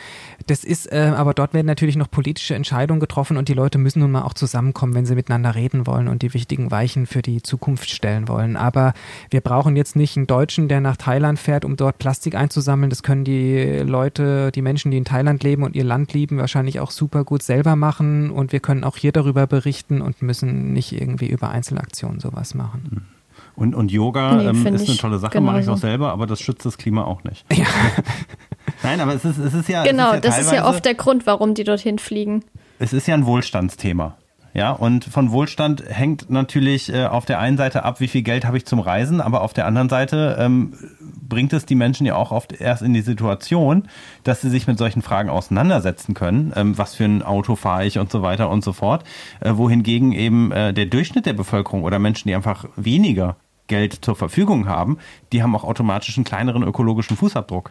Das 0.48 0.64
ist, 0.64 0.90
äh, 0.90 1.12
aber 1.16 1.34
dort 1.34 1.54
werden 1.54 1.66
natürlich 1.68 1.94
noch 1.96 2.10
politische 2.10 2.56
Entscheidungen 2.56 2.98
getroffen 3.00 3.36
und 3.36 3.48
die 3.48 3.54
Leute 3.54 3.78
müssen 3.78 4.00
nun 4.00 4.10
mal 4.10 4.22
auch 4.22 4.34
zusammenkommen, 4.34 4.94
wenn 4.94 5.06
sie 5.06 5.14
miteinander 5.14 5.54
reden 5.54 5.86
wollen 5.86 6.08
und 6.08 6.22
die 6.22 6.34
wichtigen 6.34 6.72
Weichen 6.72 7.06
für 7.06 7.22
die 7.22 7.42
Zukunft 7.42 7.88
stellen 7.90 8.26
wollen. 8.26 8.56
Aber 8.56 8.92
wir 9.30 9.40
brauchen 9.40 9.76
jetzt 9.76 9.94
nicht 9.94 10.16
einen 10.16 10.26
Deutschen, 10.26 10.66
der 10.66 10.80
nach 10.80 10.96
Thailand 10.96 11.38
fährt, 11.38 11.64
um 11.64 11.76
dort 11.76 11.98
Plastik 11.98 12.34
einzusammeln. 12.34 12.90
Das 12.90 13.04
können 13.04 13.24
die 13.24 13.82
Leute, 13.84 14.50
die 14.50 14.62
Menschen, 14.62 14.90
die 14.90 14.96
in 14.98 15.04
Thailand 15.04 15.44
leben 15.44 15.62
und 15.62 15.76
ihr 15.76 15.84
Land 15.84 16.12
lieben, 16.12 16.38
wahrscheinlich 16.38 16.80
auch 16.80 16.90
super 16.90 17.22
gut 17.24 17.44
selber 17.44 17.76
machen. 17.76 18.30
Und 18.30 18.52
wir 18.52 18.60
können 18.60 18.82
auch 18.82 18.96
hier 18.96 19.12
darüber 19.12 19.46
berichten 19.46 20.02
und 20.02 20.22
müssen 20.22 20.72
nicht 20.72 20.92
irgendwie 20.92 21.28
über 21.28 21.50
Einzelaktionen 21.50 22.18
sowas 22.18 22.54
machen. 22.54 23.06
Und, 23.54 23.74
und 23.74 23.92
Yoga 23.92 24.34
Nee, 24.36 24.46
ähm, 24.46 24.66
ist 24.74 24.88
eine 24.88 24.96
tolle 24.98 25.18
Sache, 25.18 25.40
mache 25.40 25.60
ich 25.60 25.68
auch 25.68 25.76
selber, 25.76 26.10
aber 26.12 26.26
das 26.26 26.40
schützt 26.40 26.64
das 26.64 26.78
Klima 26.78 27.04
auch 27.04 27.22
nicht. 27.24 27.44
Nein, 28.82 29.00
aber 29.00 29.14
es 29.14 29.24
ist, 29.24 29.38
es 29.38 29.52
ist 29.54 29.68
ja. 29.68 29.82
Genau, 29.84 30.12
es 30.12 30.16
ist 30.18 30.24
ja 30.24 30.30
das 30.30 30.38
ist 30.38 30.44
ja 30.46 30.50
teilweise- 30.58 30.74
oft 30.76 30.84
der 30.84 30.94
Grund, 30.94 31.26
warum 31.26 31.54
die 31.54 31.64
dorthin 31.64 31.98
fliegen. 31.98 32.44
es 32.78 32.92
ist 32.92 33.06
ja 33.06 33.14
ein 33.14 33.26
Wohlstandsthema. 33.26 34.16
Ja, 34.54 34.72
und 34.72 35.04
von 35.04 35.30
Wohlstand 35.32 35.82
hängt 35.88 36.28
natürlich 36.28 36.92
äh, 36.92 37.06
auf 37.06 37.24
der 37.24 37.38
einen 37.38 37.56
Seite 37.56 37.84
ab, 37.84 38.00
wie 38.00 38.08
viel 38.08 38.22
Geld 38.22 38.44
habe 38.44 38.58
ich 38.58 38.66
zum 38.66 38.80
Reisen, 38.80 39.20
aber 39.20 39.40
auf 39.40 39.54
der 39.54 39.66
anderen 39.66 39.88
Seite 39.88 40.36
ähm, 40.38 40.74
bringt 41.00 41.54
es 41.54 41.64
die 41.64 41.74
Menschen 41.74 42.06
ja 42.06 42.16
auch 42.16 42.32
oft 42.32 42.52
erst 42.52 42.82
in 42.82 42.92
die 42.92 43.00
Situation, 43.00 43.88
dass 44.24 44.42
sie 44.42 44.50
sich 44.50 44.66
mit 44.66 44.76
solchen 44.76 45.00
Fragen 45.00 45.30
auseinandersetzen 45.30 46.12
können. 46.12 46.52
Ähm, 46.54 46.76
was 46.76 46.94
für 46.94 47.04
ein 47.04 47.22
Auto 47.22 47.56
fahre 47.56 47.86
ich 47.86 47.98
und 47.98 48.10
so 48.10 48.20
weiter 48.20 48.50
und 48.50 48.62
so 48.62 48.74
fort. 48.74 49.04
Äh, 49.40 49.56
wohingegen 49.56 50.12
eben 50.12 50.52
äh, 50.52 50.74
der 50.74 50.86
Durchschnitt 50.86 51.24
der 51.24 51.32
Bevölkerung 51.32 51.84
oder 51.84 51.98
Menschen, 51.98 52.28
die 52.28 52.34
einfach 52.34 52.66
weniger 52.76 53.36
Geld 53.68 54.04
zur 54.04 54.16
Verfügung 54.16 54.68
haben, 54.68 54.98
die 55.32 55.42
haben 55.42 55.56
auch 55.56 55.64
automatisch 55.64 56.18
einen 56.18 56.24
kleineren 56.24 56.62
ökologischen 56.62 57.16
Fußabdruck. 57.16 57.70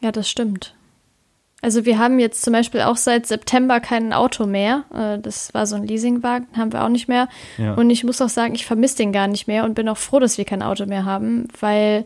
Ja, 0.00 0.12
das 0.12 0.28
stimmt. 0.28 0.74
Also 1.64 1.84
wir 1.84 1.96
haben 1.98 2.18
jetzt 2.18 2.42
zum 2.42 2.52
Beispiel 2.52 2.80
auch 2.80 2.96
seit 2.96 3.26
September 3.28 3.78
kein 3.78 4.12
Auto 4.12 4.46
mehr. 4.46 4.84
Äh, 4.92 5.20
Das 5.20 5.54
war 5.54 5.66
so 5.66 5.76
ein 5.76 5.86
Leasingwagen, 5.86 6.48
haben 6.56 6.72
wir 6.72 6.84
auch 6.84 6.88
nicht 6.88 7.06
mehr. 7.08 7.28
Ja. 7.56 7.74
Und 7.74 7.88
ich 7.88 8.02
muss 8.02 8.20
auch 8.20 8.28
sagen, 8.28 8.54
ich 8.56 8.66
vermisse 8.66 8.96
den 8.96 9.12
gar 9.12 9.28
nicht 9.28 9.46
mehr 9.46 9.64
und 9.64 9.74
bin 9.74 9.88
auch 9.88 9.96
froh, 9.96 10.18
dass 10.18 10.38
wir 10.38 10.44
kein 10.44 10.62
Auto 10.62 10.86
mehr 10.86 11.04
haben, 11.04 11.46
weil, 11.60 12.04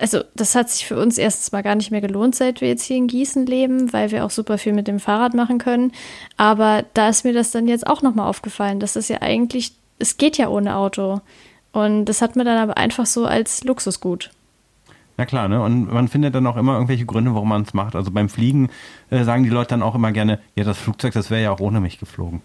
also 0.00 0.20
das 0.34 0.56
hat 0.56 0.68
sich 0.68 0.84
für 0.84 0.98
uns 0.98 1.16
erstens 1.16 1.52
mal 1.52 1.62
gar 1.62 1.76
nicht 1.76 1.92
mehr 1.92 2.00
gelohnt, 2.00 2.34
seit 2.34 2.60
wir 2.60 2.66
jetzt 2.68 2.82
hier 2.82 2.96
in 2.96 3.06
Gießen 3.06 3.46
leben, 3.46 3.92
weil 3.92 4.10
wir 4.10 4.24
auch 4.24 4.30
super 4.30 4.58
viel 4.58 4.72
mit 4.72 4.88
dem 4.88 4.98
Fahrrad 4.98 5.32
machen 5.32 5.58
können. 5.58 5.92
Aber 6.36 6.84
da 6.92 7.08
ist 7.08 7.24
mir 7.24 7.32
das 7.32 7.52
dann 7.52 7.68
jetzt 7.68 7.86
auch 7.86 8.02
nochmal 8.02 8.28
aufgefallen, 8.28 8.80
dass 8.80 8.94
das 8.94 9.08
ja 9.08 9.22
eigentlich, 9.22 9.74
es 10.00 10.16
geht 10.16 10.38
ja 10.38 10.48
ohne 10.48 10.74
Auto. 10.74 11.20
Und 11.72 12.06
das 12.06 12.20
hat 12.20 12.34
mir 12.34 12.44
dann 12.44 12.58
aber 12.58 12.76
einfach 12.76 13.06
so 13.06 13.26
als 13.26 13.62
Luxusgut. 13.62 14.30
Na 15.16 15.24
klar, 15.24 15.48
ne? 15.48 15.62
Und 15.62 15.92
man 15.92 16.08
findet 16.08 16.34
dann 16.34 16.46
auch 16.46 16.56
immer 16.56 16.74
irgendwelche 16.74 17.06
Gründe, 17.06 17.34
warum 17.34 17.48
man 17.48 17.62
es 17.62 17.72
macht. 17.74 17.96
Also 17.96 18.10
beim 18.10 18.28
Fliegen 18.28 18.68
äh, 19.10 19.24
sagen 19.24 19.44
die 19.44 19.48
Leute 19.48 19.70
dann 19.70 19.82
auch 19.82 19.94
immer 19.94 20.12
gerne, 20.12 20.40
ja, 20.54 20.64
das 20.64 20.78
Flugzeug, 20.78 21.14
das 21.14 21.30
wäre 21.30 21.42
ja 21.42 21.50
auch 21.50 21.60
ohne 21.60 21.80
mich 21.80 21.98
geflogen. 21.98 22.42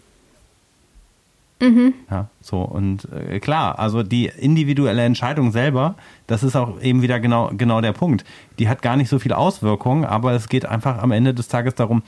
Ja, 2.10 2.30
so 2.42 2.62
und 2.62 3.08
äh, 3.12 3.40
klar, 3.40 3.78
also 3.78 4.02
die 4.02 4.26
individuelle 4.26 5.04
Entscheidung 5.04 5.52
selber, 5.52 5.96
das 6.26 6.42
ist 6.42 6.56
auch 6.56 6.82
eben 6.82 7.04
wieder 7.04 7.20
genau 7.20 7.52
genau 7.56 7.82
der 7.82 7.92
Punkt. 7.94 8.26
Die 8.58 8.68
hat 8.68 8.82
gar 8.82 8.98
nicht 8.98 9.10
so 9.10 9.20
viel 9.20 9.34
Auswirkungen, 9.34 10.04
aber 10.04 10.32
es 10.32 10.50
geht 10.50 10.66
einfach 10.66 10.98
am 10.98 11.12
Ende 11.12 11.36
des 11.36 11.50
Tages 11.50 11.76
darum, 11.76 12.02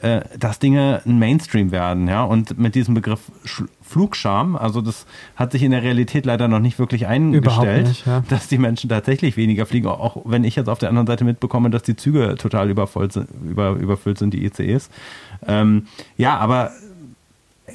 äh, 0.00 0.20
dass 0.38 0.58
Dinge 0.58 1.02
ein 1.06 1.18
Mainstream 1.18 1.70
werden, 1.70 2.08
ja. 2.08 2.22
Und 2.22 2.58
mit 2.58 2.74
diesem 2.74 2.94
Begriff 2.94 3.20
Sch 3.44 3.64
Flugscham, 3.82 4.54
also 4.54 4.82
das 4.82 5.06
hat 5.34 5.52
sich 5.52 5.62
in 5.62 5.70
der 5.70 5.82
Realität 5.82 6.26
leider 6.26 6.46
noch 6.46 6.58
nicht 6.58 6.78
wirklich 6.78 7.06
eingestellt, 7.06 7.88
nicht, 7.88 8.06
ja. 8.06 8.22
dass 8.28 8.46
die 8.46 8.58
Menschen 8.58 8.90
tatsächlich 8.90 9.38
weniger 9.38 9.64
fliegen, 9.64 9.86
auch 9.86 10.18
wenn 10.26 10.44
ich 10.44 10.56
jetzt 10.56 10.68
auf 10.68 10.78
der 10.78 10.90
anderen 10.90 11.06
Seite 11.06 11.24
mitbekomme, 11.24 11.70
dass 11.70 11.84
die 11.84 11.96
Züge 11.96 12.34
total 12.36 12.68
übervoll 12.68 13.10
sind, 13.10 13.28
über, 13.42 13.70
überfüllt 13.70 14.18
sind, 14.18 14.34
die 14.34 14.44
ICEs. 14.44 14.90
Ähm, 15.46 15.86
ja, 16.18 16.36
aber 16.36 16.72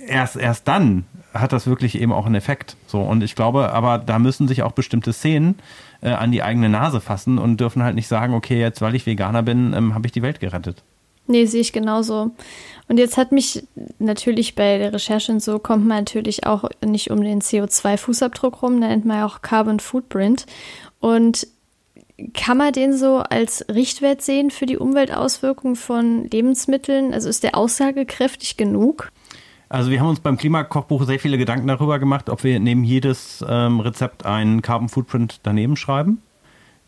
erst, 0.07 0.35
erst 0.35 0.67
dann 0.67 1.05
hat 1.33 1.51
das 1.51 1.65
wirklich 1.65 1.99
eben 1.99 2.11
auch 2.11 2.27
einen 2.27 2.35
Effekt. 2.35 2.75
So, 2.85 3.01
und 3.01 3.23
ich 3.23 3.35
glaube, 3.35 3.73
aber 3.73 3.97
da 3.97 4.19
müssen 4.19 4.47
sich 4.47 4.61
auch 4.61 4.73
bestimmte 4.73 5.13
Szenen 5.13 5.55
äh, 6.01 6.11
an 6.11 6.31
die 6.31 6.43
eigene 6.43 6.69
Nase 6.69 7.01
fassen 7.01 7.39
und 7.39 7.59
dürfen 7.59 7.83
halt 7.83 7.95
nicht 7.95 8.07
sagen, 8.07 8.33
okay, 8.33 8.59
jetzt 8.59 8.81
weil 8.81 8.93
ich 8.93 9.05
Veganer 9.05 9.41
bin, 9.41 9.73
ähm, 9.73 9.95
habe 9.95 10.05
ich 10.05 10.11
die 10.11 10.21
Welt 10.21 10.39
gerettet. 10.39 10.83
Nee, 11.27 11.45
sehe 11.45 11.61
ich 11.61 11.73
genauso. 11.73 12.31
Und 12.87 12.97
jetzt 12.97 13.17
hat 13.17 13.31
mich 13.31 13.65
natürlich 13.99 14.55
bei 14.55 14.77
der 14.77 14.93
Recherche 14.93 15.31
und 15.31 15.41
so 15.41 15.57
kommt 15.57 15.87
man 15.87 15.99
natürlich 15.99 16.45
auch 16.45 16.69
nicht 16.85 17.11
um 17.11 17.21
den 17.21 17.41
CO2-Fußabdruck 17.41 18.61
rum, 18.61 18.79
nennt 18.79 19.05
man 19.05 19.17
ja 19.17 19.25
auch 19.25 19.41
Carbon 19.41 19.79
Footprint. 19.79 20.45
Und 20.99 21.47
kann 22.33 22.57
man 22.57 22.73
den 22.73 22.95
so 22.95 23.17
als 23.17 23.65
Richtwert 23.69 24.21
sehen 24.21 24.51
für 24.51 24.65
die 24.65 24.77
Umweltauswirkungen 24.77 25.75
von 25.75 26.29
Lebensmitteln? 26.29 27.13
Also 27.13 27.29
ist 27.29 27.43
der 27.43 27.57
aussagekräftig 27.57 28.57
genug? 28.57 29.11
Also 29.69 29.89
wir 29.89 29.99
haben 29.99 30.09
uns 30.09 30.19
beim 30.19 30.37
Klimakochbuch 30.37 31.05
sehr 31.05 31.19
viele 31.19 31.37
Gedanken 31.37 31.67
darüber 31.67 31.97
gemacht, 31.97 32.29
ob 32.29 32.43
wir 32.43 32.59
neben 32.59 32.83
jedes 32.83 33.43
ähm, 33.47 33.79
Rezept 33.79 34.25
einen 34.25 34.61
Carbon 34.61 34.87
Footprint 34.87 35.39
daneben 35.41 35.75
schreiben. 35.75 36.21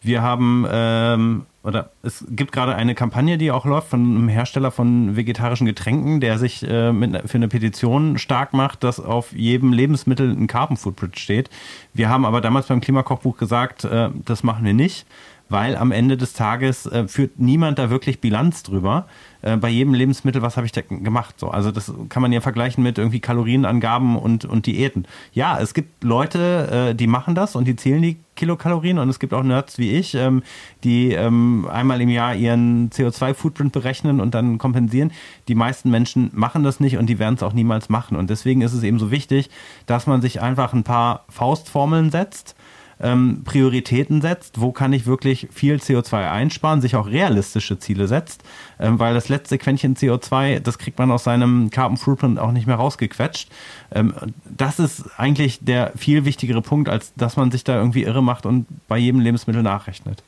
Wir 0.01 0.21
haben, 0.21 0.67
ähm, 0.69 1.45
oder 1.65 1.89
es 2.03 2.23
gibt 2.29 2.51
gerade 2.51 2.75
eine 2.75 2.93
Kampagne, 2.95 3.37
die 3.37 3.51
auch 3.51 3.65
läuft 3.65 3.89
von 3.89 3.99
einem 3.99 4.27
Hersteller 4.29 4.71
von 4.71 5.15
vegetarischen 5.15 5.65
Getränken, 5.65 6.19
der 6.19 6.37
sich 6.37 6.63
äh, 6.67 6.93
mit, 6.93 7.11
ne- 7.11 7.23
für 7.25 7.37
eine 7.37 7.47
Petition 7.47 8.17
stark 8.17 8.53
macht, 8.53 8.83
dass 8.83 8.99
auf 8.99 9.33
jedem 9.33 9.73
Lebensmittel 9.73 10.29
ein 10.31 10.47
Carbon 10.47 10.77
Footprint 10.77 11.17
steht. 11.17 11.49
Wir 11.93 12.07
haben 12.09 12.25
aber 12.25 12.41
damals 12.41 12.67
beim 12.67 12.81
Klimakochbuch 12.81 13.37
gesagt, 13.37 13.83
äh, 13.83 14.09
das 14.25 14.43
machen 14.43 14.63
wir 14.63 14.73
nicht, 14.73 15.07
weil 15.49 15.75
am 15.75 15.91
Ende 15.91 16.17
des 16.17 16.33
Tages 16.33 16.85
äh, 16.85 17.07
führt 17.07 17.39
niemand 17.39 17.79
da 17.79 17.89
wirklich 17.89 18.19
Bilanz 18.19 18.63
drüber. 18.63 19.05
Äh, 19.41 19.57
bei 19.57 19.69
jedem 19.69 19.93
Lebensmittel, 19.93 20.41
was 20.41 20.57
habe 20.57 20.65
ich 20.65 20.71
da 20.71 20.81
gemacht? 20.81 21.35
So, 21.39 21.49
also 21.49 21.71
das 21.71 21.93
kann 22.09 22.21
man 22.21 22.31
ja 22.31 22.41
vergleichen 22.41 22.83
mit 22.83 22.97
irgendwie 22.97 23.19
Kalorienangaben 23.19 24.17
und, 24.17 24.45
und 24.45 24.65
Diäten. 24.65 25.05
Ja, 25.33 25.59
es 25.59 25.73
gibt 25.73 26.03
Leute, 26.03 26.89
äh, 26.91 26.95
die 26.95 27.07
machen 27.07 27.35
das 27.35 27.55
und 27.55 27.65
die 27.65 27.75
zählen 27.75 28.01
die 28.01 28.17
Kilokalorien 28.35 28.99
und 28.99 29.07
es 29.07 29.19
gibt 29.19 29.33
auch 29.33 29.43
Nerds 29.43 29.77
wie 29.77 29.91
ich, 29.91 30.15
ähm, 30.15 30.43
die 30.83 31.11
ähm, 31.11 31.67
einmal 31.71 32.01
im 32.01 32.09
Jahr 32.09 32.35
ihren 32.35 32.89
CO2-Footprint 32.89 33.71
berechnen 33.71 34.19
und 34.19 34.33
dann 34.35 34.57
kompensieren. 34.57 35.11
Die 35.47 35.55
meisten 35.55 35.89
Menschen 35.89 36.31
machen 36.33 36.63
das 36.63 36.79
nicht 36.79 36.97
und 36.97 37.07
die 37.07 37.19
werden 37.19 37.35
es 37.35 37.43
auch 37.43 37.53
niemals 37.53 37.87
machen. 37.87 38.17
Und 38.17 38.29
deswegen 38.29 38.61
ist 38.61 38.73
es 38.73 38.83
eben 38.83 38.99
so 38.99 39.11
wichtig, 39.11 39.49
dass 39.85 40.07
man 40.07 40.21
sich 40.21 40.41
einfach 40.41 40.73
ein 40.73 40.83
paar 40.83 41.25
Faustformeln 41.29 42.11
setzt, 42.11 42.55
ähm, 42.99 43.41
Prioritäten 43.43 44.21
setzt, 44.21 44.61
wo 44.61 44.71
kann 44.71 44.93
ich 44.93 45.05
wirklich 45.05 45.47
viel 45.51 45.75
CO2 45.75 46.31
einsparen, 46.31 46.81
sich 46.81 46.95
auch 46.95 47.07
realistische 47.07 47.79
Ziele 47.79 48.07
setzt, 48.07 48.43
ähm, 48.79 48.99
weil 48.99 49.13
das 49.13 49.29
letzte 49.29 49.57
Quäntchen 49.57 49.95
CO2, 49.95 50.59
das 50.59 50.77
kriegt 50.77 50.97
man 50.99 51.11
aus 51.11 51.23
seinem 51.23 51.69
Carbon 51.69 51.97
Footprint 51.97 52.39
auch 52.39 52.51
nicht 52.51 52.67
mehr 52.67 52.77
rausgequetscht. 52.77 53.49
Ähm, 53.93 54.13
das 54.45 54.79
ist 54.79 55.05
eigentlich 55.17 55.59
der 55.61 55.91
viel 55.95 56.25
wichtigere 56.25 56.61
Punkt, 56.61 56.89
als 56.89 57.13
dass 57.15 57.37
man 57.37 57.51
sich 57.51 57.63
da 57.63 57.77
irgendwie 57.77 58.03
irre 58.03 58.23
macht 58.23 58.45
und 58.45 58.65
bei 58.87 58.97
jedem 58.97 59.19
Lebensmittel 59.19 59.63
nachrechnet. 59.63 60.23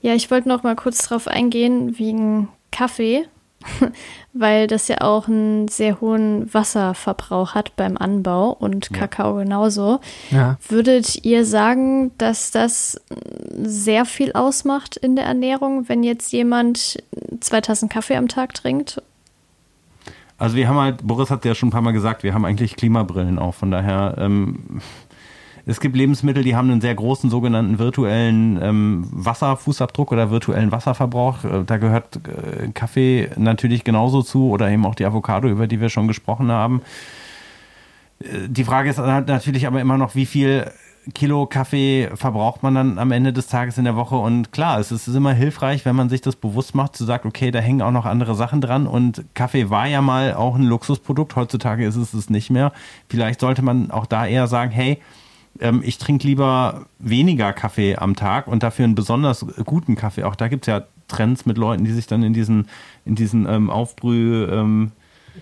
Ja, 0.00 0.14
ich 0.14 0.30
wollte 0.30 0.48
noch 0.48 0.64
mal 0.64 0.74
kurz 0.74 1.06
drauf 1.06 1.28
eingehen 1.28 1.98
wegen 1.98 2.48
Kaffee, 2.72 3.24
weil 4.32 4.66
das 4.66 4.88
ja 4.88 5.00
auch 5.00 5.28
einen 5.28 5.68
sehr 5.68 6.00
hohen 6.00 6.52
Wasserverbrauch 6.52 7.54
hat 7.54 7.76
beim 7.76 7.96
Anbau 7.96 8.50
und 8.50 8.90
Ja. 8.90 8.98
Kakao 8.98 9.36
genauso. 9.36 10.00
Ja. 10.30 10.58
Würdet 10.68 11.24
ihr 11.24 11.44
sagen, 11.44 12.12
dass 12.18 12.50
das 12.50 13.00
sehr 13.54 14.04
viel 14.04 14.32
ausmacht 14.32 14.96
in 14.96 15.16
der 15.16 15.26
Ernährung, 15.26 15.88
wenn 15.88 16.02
jetzt 16.02 16.32
jemand 16.32 17.02
zwei 17.40 17.60
Tassen 17.60 17.88
Kaffee 17.88 18.16
am 18.16 18.28
Tag 18.28 18.54
trinkt? 18.54 19.02
Also 20.38 20.56
wir 20.56 20.68
haben 20.68 20.78
halt, 20.78 21.06
Boris 21.06 21.30
hat 21.30 21.44
ja 21.44 21.54
schon 21.54 21.68
ein 21.68 21.72
paar 21.72 21.82
Mal 21.82 21.92
gesagt, 21.92 22.24
wir 22.24 22.34
haben 22.34 22.44
eigentlich 22.44 22.74
Klimabrillen 22.74 23.38
auf. 23.38 23.56
Von 23.56 23.70
daher, 23.70 24.16
ähm, 24.18 24.80
es 25.66 25.80
gibt 25.80 25.96
Lebensmittel, 25.96 26.42
die 26.42 26.56
haben 26.56 26.70
einen 26.70 26.80
sehr 26.80 26.94
großen 26.94 27.30
sogenannten 27.30 27.78
virtuellen 27.78 28.60
ähm, 28.60 29.06
Wasserfußabdruck 29.10 30.12
oder 30.12 30.30
virtuellen 30.30 30.72
Wasserverbrauch. 30.72 31.44
Äh, 31.44 31.64
Da 31.64 31.76
gehört 31.76 32.16
äh, 32.16 32.68
Kaffee 32.72 33.30
natürlich 33.36 33.84
genauso 33.84 34.22
zu 34.22 34.50
oder 34.50 34.70
eben 34.70 34.84
auch 34.86 34.94
die 34.94 35.06
Avocado, 35.06 35.48
über 35.48 35.66
die 35.66 35.80
wir 35.80 35.88
schon 35.88 36.08
gesprochen 36.08 36.50
haben. 36.50 36.82
Äh, 38.20 38.48
Die 38.48 38.64
Frage 38.64 38.90
ist 38.90 38.98
natürlich 38.98 39.66
aber 39.66 39.80
immer 39.80 39.98
noch, 39.98 40.14
wie 40.14 40.26
viel 40.26 40.70
Kilo 41.14 41.46
Kaffee 41.46 42.10
verbraucht 42.14 42.62
man 42.62 42.76
dann 42.76 42.98
am 42.98 43.10
Ende 43.10 43.32
des 43.32 43.48
Tages 43.48 43.76
in 43.76 43.84
der 43.84 43.96
Woche? 43.96 44.14
Und 44.16 44.52
klar, 44.52 44.78
es 44.78 44.92
ist 44.92 45.08
immer 45.08 45.32
hilfreich, 45.32 45.84
wenn 45.84 45.96
man 45.96 46.08
sich 46.08 46.20
das 46.20 46.36
bewusst 46.36 46.76
macht, 46.76 46.94
zu 46.96 47.04
sagen, 47.04 47.28
okay, 47.28 47.50
da 47.50 47.58
hängen 47.58 47.82
auch 47.82 47.90
noch 47.90 48.06
andere 48.06 48.36
Sachen 48.36 48.60
dran. 48.60 48.86
Und 48.86 49.24
Kaffee 49.34 49.68
war 49.68 49.88
ja 49.88 50.00
mal 50.00 50.34
auch 50.34 50.54
ein 50.54 50.62
Luxusprodukt. 50.62 51.34
Heutzutage 51.34 51.84
ist 51.84 51.96
es 51.96 52.14
es 52.14 52.30
nicht 52.30 52.50
mehr. 52.50 52.72
Vielleicht 53.08 53.40
sollte 53.40 53.62
man 53.62 53.90
auch 53.90 54.06
da 54.06 54.26
eher 54.26 54.46
sagen, 54.46 54.70
hey, 54.70 54.98
ähm, 55.60 55.82
ich 55.84 55.98
trinke 55.98 56.26
lieber 56.26 56.86
weniger 56.98 57.52
Kaffee 57.52 57.96
am 57.96 58.16
Tag 58.16 58.46
und 58.46 58.62
dafür 58.62 58.84
einen 58.84 58.94
besonders 58.94 59.46
guten 59.64 59.94
Kaffee. 59.94 60.24
Auch 60.24 60.36
da 60.36 60.48
gibt 60.48 60.64
es 60.64 60.72
ja 60.72 60.84
Trends 61.08 61.46
mit 61.46 61.58
Leuten, 61.58 61.84
die 61.84 61.92
sich 61.92 62.06
dann 62.06 62.22
in 62.22 62.32
diesen, 62.32 62.68
in 63.04 63.14
diesen 63.14 63.46
ähm, 63.46 63.70
Aufbrüh, 63.70 64.44
ähm, 64.44 64.92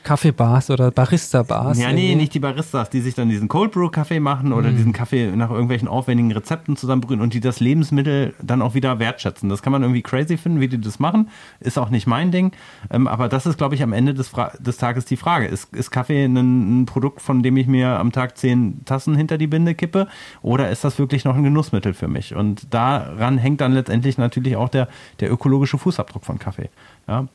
Kaffeebars 0.03 0.71
oder 0.71 0.91
Barista-Bars. 0.91 1.79
Ja, 1.79 1.93
nee, 1.93 2.15
nicht 2.15 2.33
die 2.35 2.39
Baristas, 2.39 2.91
die 2.91 3.01
sich 3.01 3.15
dann 3.15 3.29
diesen 3.29 3.49
Cold 3.49 3.73
Brew 3.73 3.89
Kaffee 3.89 4.21
machen 4.21 4.53
oder 4.53 4.71
mm. 4.71 4.77
diesen 4.77 4.93
Kaffee 4.93 5.35
nach 5.35 5.51
irgendwelchen 5.51 5.89
aufwendigen 5.89 6.31
Rezepten 6.31 6.77
zusammenbrühen 6.77 7.21
und 7.21 7.35
die 7.35 7.41
das 7.41 7.61
Lebensmittel 7.61 8.35
dann 8.41 8.63
auch 8.63 8.75
wieder 8.75 8.99
wertschätzen. 8.99 9.49
Das 9.49 9.63
kann 9.63 9.73
man 9.73 9.83
irgendwie 9.83 10.03
crazy 10.03 10.37
finden, 10.37 10.61
wie 10.61 10.69
die 10.69 10.81
das 10.81 11.01
machen. 11.01 11.29
Ist 11.59 11.79
auch 11.79 11.91
nicht 11.91 12.07
mein 12.07 12.31
Ding. 12.31 12.53
Ähm, 12.91 13.09
aber 13.09 13.29
das 13.29 13.47
ist, 13.47 13.59
glaube 13.59 13.75
ich, 13.75 13.83
am 13.83 13.93
Ende 13.93 14.15
des, 14.15 14.31
des 14.59 14.77
Tages 14.77 15.07
die 15.07 15.17
Frage. 15.17 15.47
Ist, 15.47 15.75
ist 15.75 15.91
Kaffee 15.91 16.25
ein, 16.25 16.37
ein, 16.37 16.87
Produkt, 16.87 17.21
von 17.21 17.43
dem 17.43 17.57
ich 17.57 17.67
mir 17.67 17.99
am 17.99 18.13
Tag 18.13 18.39
zehn 18.39 18.85
Tassen 18.85 19.17
hinter 19.17 19.39
die 19.39 19.49
Binde 19.49 19.75
kippe? 19.75 20.07
Oder 20.43 20.71
ist 20.71 20.85
das 20.85 20.99
wirklich 20.99 21.25
noch 21.25 21.35
ein 21.35 21.43
Genussmittel 21.43 21.95
für 21.95 22.09
mich? 22.09 22.35
Und 22.35 22.73
daran 22.73 23.39
hängt 23.39 23.61
dann 23.61 23.73
letztendlich 23.73 24.19
natürlich 24.19 24.57
auch 24.57 24.69
der, 24.69 24.89
der 25.19 25.33
ökologische 25.33 25.79
Fußabdruck 25.79 26.25
von 26.25 26.39
Kaffee. 26.39 26.71
Ja. 27.09 27.27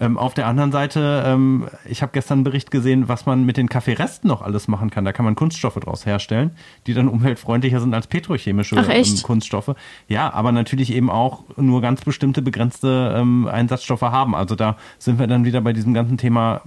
Ähm, 0.00 0.18
auf 0.18 0.34
der 0.34 0.48
anderen 0.48 0.72
Seite, 0.72 1.22
ähm, 1.24 1.68
ich 1.88 2.02
habe 2.02 2.10
gestern 2.12 2.38
einen 2.38 2.44
Bericht 2.44 2.72
gesehen, 2.72 3.08
was 3.08 3.26
man 3.26 3.44
mit 3.44 3.56
den 3.56 3.68
Kaffeeresten 3.68 4.26
noch 4.26 4.42
alles 4.42 4.66
machen 4.66 4.90
kann. 4.90 5.04
Da 5.04 5.12
kann 5.12 5.24
man 5.24 5.36
Kunststoffe 5.36 5.76
draus 5.76 6.04
herstellen, 6.04 6.50
die 6.88 6.94
dann 6.94 7.06
umweltfreundlicher 7.06 7.80
sind 7.80 7.94
als 7.94 8.08
petrochemische 8.08 8.74
ähm, 8.76 9.22
Kunststoffe. 9.22 9.76
Ja, 10.08 10.32
aber 10.32 10.50
natürlich 10.50 10.92
eben 10.92 11.10
auch 11.10 11.44
nur 11.56 11.80
ganz 11.80 12.00
bestimmte 12.00 12.42
begrenzte 12.42 13.14
ähm, 13.16 13.46
Einsatzstoffe 13.46 14.02
haben. 14.02 14.34
Also 14.34 14.56
da 14.56 14.76
sind 14.98 15.20
wir 15.20 15.28
dann 15.28 15.44
wieder 15.44 15.60
bei 15.60 15.72
diesem 15.72 15.94
ganzen 15.94 16.18
Thema 16.18 16.62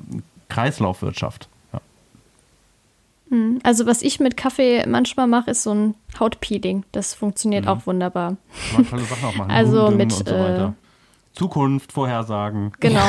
Kreislaufwirtschaft. 0.47 1.49
Ja. 1.73 1.81
Hm, 3.29 3.59
also 3.63 3.85
was 3.85 4.03
ich 4.03 4.21
mit 4.21 4.37
Kaffee 4.37 4.85
manchmal 4.87 5.27
mache, 5.27 5.51
ist 5.51 5.63
so 5.63 5.73
ein 5.73 5.95
Hautpeeling. 6.17 6.85
Das 6.93 7.13
funktioniert 7.13 7.65
mhm. 7.65 7.71
auch 7.71 7.87
wunderbar. 7.87 8.37
Kann 8.71 8.83
man 8.83 8.89
tolle 8.89 9.03
Sachen 9.03 9.25
auch 9.25 9.35
machen. 9.35 9.51
Also 9.53 9.91
mit 9.91 10.13
so 10.13 10.33
äh, 10.33 10.71
Zukunft 11.37 11.91
vorhersagen. 11.91 12.71
Genau. 12.79 13.05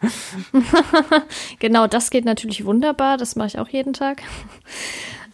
genau, 1.58 1.86
das 1.86 2.10
geht 2.10 2.24
natürlich 2.24 2.64
wunderbar. 2.64 3.18
Das 3.18 3.36
mache 3.36 3.48
ich 3.48 3.58
auch 3.58 3.68
jeden 3.68 3.92
Tag. 3.92 4.22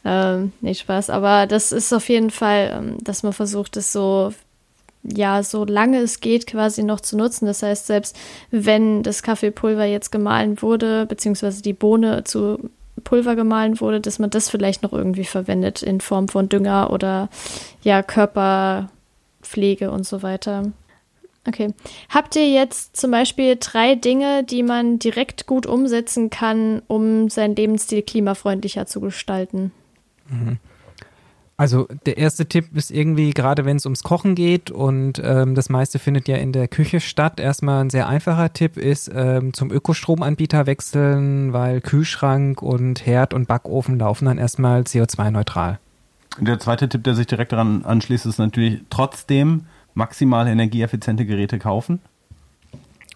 ähm, 0.05 0.53
nee, 0.61 0.75
Spaß. 0.75 1.11
Aber 1.11 1.47
das 1.47 1.71
ist 1.71 1.93
auf 1.93 2.09
jeden 2.09 2.31
Fall, 2.31 2.73
ähm, 2.75 2.97
dass 3.01 3.23
man 3.23 3.33
versucht, 3.33 3.77
es 3.77 3.93
so, 3.93 4.33
ja, 5.05 5.45
so 5.45 5.65
lange 5.65 5.99
es 5.99 6.19
geht, 6.19 6.49
quasi 6.49 6.83
noch 6.83 7.01
zu 7.01 7.17
nutzen. 7.17 7.47
Das 7.47 7.63
heißt, 7.63 7.87
selbst 7.87 8.19
wenn 8.51 9.05
das 9.05 9.23
Kaffeepulver 9.23 9.85
jetzt 9.85 10.11
gemahlen 10.11 10.61
wurde, 10.61 11.07
beziehungsweise 11.07 11.63
die 11.63 11.75
Bohne 11.75 12.25
zu 12.25 12.71
Pulver 13.05 13.37
gemahlen 13.37 13.81
wurde, 13.81 14.01
dass 14.01 14.19
man 14.19 14.31
das 14.31 14.51
vielleicht 14.51 14.83
noch 14.83 14.93
irgendwie 14.93 15.25
verwendet 15.25 15.85
in 15.85 16.01
Form 16.01 16.27
von 16.27 16.49
Dünger 16.49 16.93
oder 16.93 17.29
ja, 17.83 18.03
Körperpflege 18.03 19.93
und 19.93 20.05
so 20.05 20.23
weiter. 20.25 20.73
Okay. 21.49 21.73
Habt 22.11 22.37
ihr 22.37 22.49
jetzt 22.51 22.97
zum 22.97 23.11
Beispiel 23.11 23.57
drei 23.59 23.95
Dinge, 23.95 24.45
die 24.45 24.63
man 24.63 24.99
direkt 24.99 25.47
gut 25.47 25.65
umsetzen 25.65 26.29
kann, 26.29 26.83
um 26.89 27.31
seinen 27.31 27.57
Lebensstil 27.57 28.03
klimafreundlicher 28.03 28.85
zu 28.85 29.01
gestalten? 29.01 29.73
Mhm. 30.29 30.59
Also 31.57 31.89
der 32.07 32.19
erste 32.19 32.47
Tipp 32.47 32.77
ist 32.77 32.91
irgendwie, 32.91 33.31
gerade 33.31 33.65
wenn 33.65 33.79
es 33.79 33.87
ums 33.87 34.05
Kochen 34.05 34.35
geht 34.37 34.71
und 34.71 35.21
ähm, 35.25 35.57
das 35.57 35.71
meiste 35.71 35.99
findet 35.99 36.29
ja 36.29 36.37
in 36.37 36.53
der 36.53 36.69
Küche 36.69 37.01
statt, 37.01 37.41
erstmal 37.41 37.83
ein 37.83 37.91
sehr 37.91 38.09
einfacher 38.09 38.53
Tipp 38.53 38.77
ist, 38.77 39.11
ähm, 39.13 39.53
zum 39.55 39.73
Ökostromanbieter 39.73 40.67
wechseln, 40.67 41.53
weil 41.53 41.81
Kühlschrank 41.81 42.63
und 42.63 43.05
Herd 43.07 43.35
und 43.35 43.49
Backofen 43.49 43.99
laufen 43.99 44.27
dann 44.27 44.39
erstmal 44.39 44.83
CO2-neutral. 44.83 45.81
Der 46.39 46.61
zweite 46.61 46.89
Tipp, 46.89 47.03
der 47.03 47.17
sich 47.17 47.27
direkt 47.27 47.51
daran 47.51 47.85
anschließt, 47.85 48.27
ist 48.27 48.39
natürlich 48.39 48.83
trotzdem 48.91 49.65
maximal 49.99 50.47
energieeffiziente 50.49 51.27
Geräte 51.27 51.59
kaufen. 51.59 52.01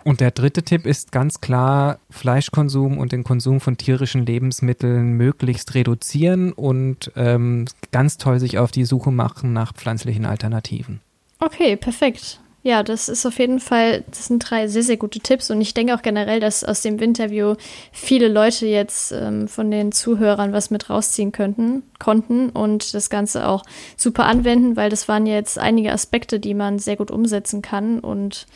Und 0.05 0.21
der 0.21 0.33
dritte 0.33 0.64
Tipp 0.64 0.85
ist 0.85 1.12
ganz 1.12 1.40
klar, 1.40 1.99
Fleischkonsum 2.11 2.99
und 2.99 3.12
den 3.12 3.23
Konsum 3.23 3.61
von 3.61 3.77
tierischen 3.77 4.27
Lebensmitteln 4.27 5.12
möglichst 5.12 5.75
reduzieren 5.75 6.53
und 6.53 7.12
ähm, 7.14 7.66
ganz 7.92 8.18
toll 8.18 8.40
sich 8.40 8.59
auf 8.59 8.73
die 8.73 8.85
Suche 8.85 9.12
machen 9.12 9.53
nach 9.53 9.73
pflanzlichen 9.73 10.27
Alternativen. 10.27 11.01
Okay, 11.38 11.77
perfekt. 11.77 12.40
Ja, 12.64 12.85
das 12.85 13.09
ist 13.09 13.27
auf 13.27 13.40
jeden 13.40 13.59
Fall, 13.59 14.05
das 14.09 14.27
sind 14.27 14.38
drei 14.38 14.68
sehr, 14.68 14.85
sehr 14.85 14.96
gute 14.96 15.18
Tipps 15.18 15.51
und 15.51 15.61
ich 15.61 15.75
denke 15.75 15.96
auch 15.96 16.03
generell, 16.03 16.38
dass 16.38 16.62
aus 16.62 16.81
dem 16.81 16.96
Interview 17.01 17.57
viele 17.90 18.29
Leute 18.29 18.66
jetzt 18.66 19.11
ähm, 19.11 19.48
von 19.48 19.68
den 19.70 19.90
Zuhörern 19.90 20.53
was 20.53 20.70
mit 20.70 20.88
rausziehen 20.88 21.33
könnten, 21.33 21.83
konnten 21.98 22.51
und 22.51 22.94
das 22.94 23.11
Ganze 23.11 23.48
auch 23.48 23.64
super 23.96 24.27
anwenden, 24.27 24.77
weil 24.77 24.90
das 24.90 25.09
waren 25.09 25.27
jetzt 25.27 25.59
einige 25.59 25.92
Aspekte, 25.92 26.38
die 26.38 26.55
man 26.55 26.79
sehr 26.79 26.96
gut 26.96 27.11
umsetzen 27.11 27.62
kann 27.62 27.98
und 27.98 28.46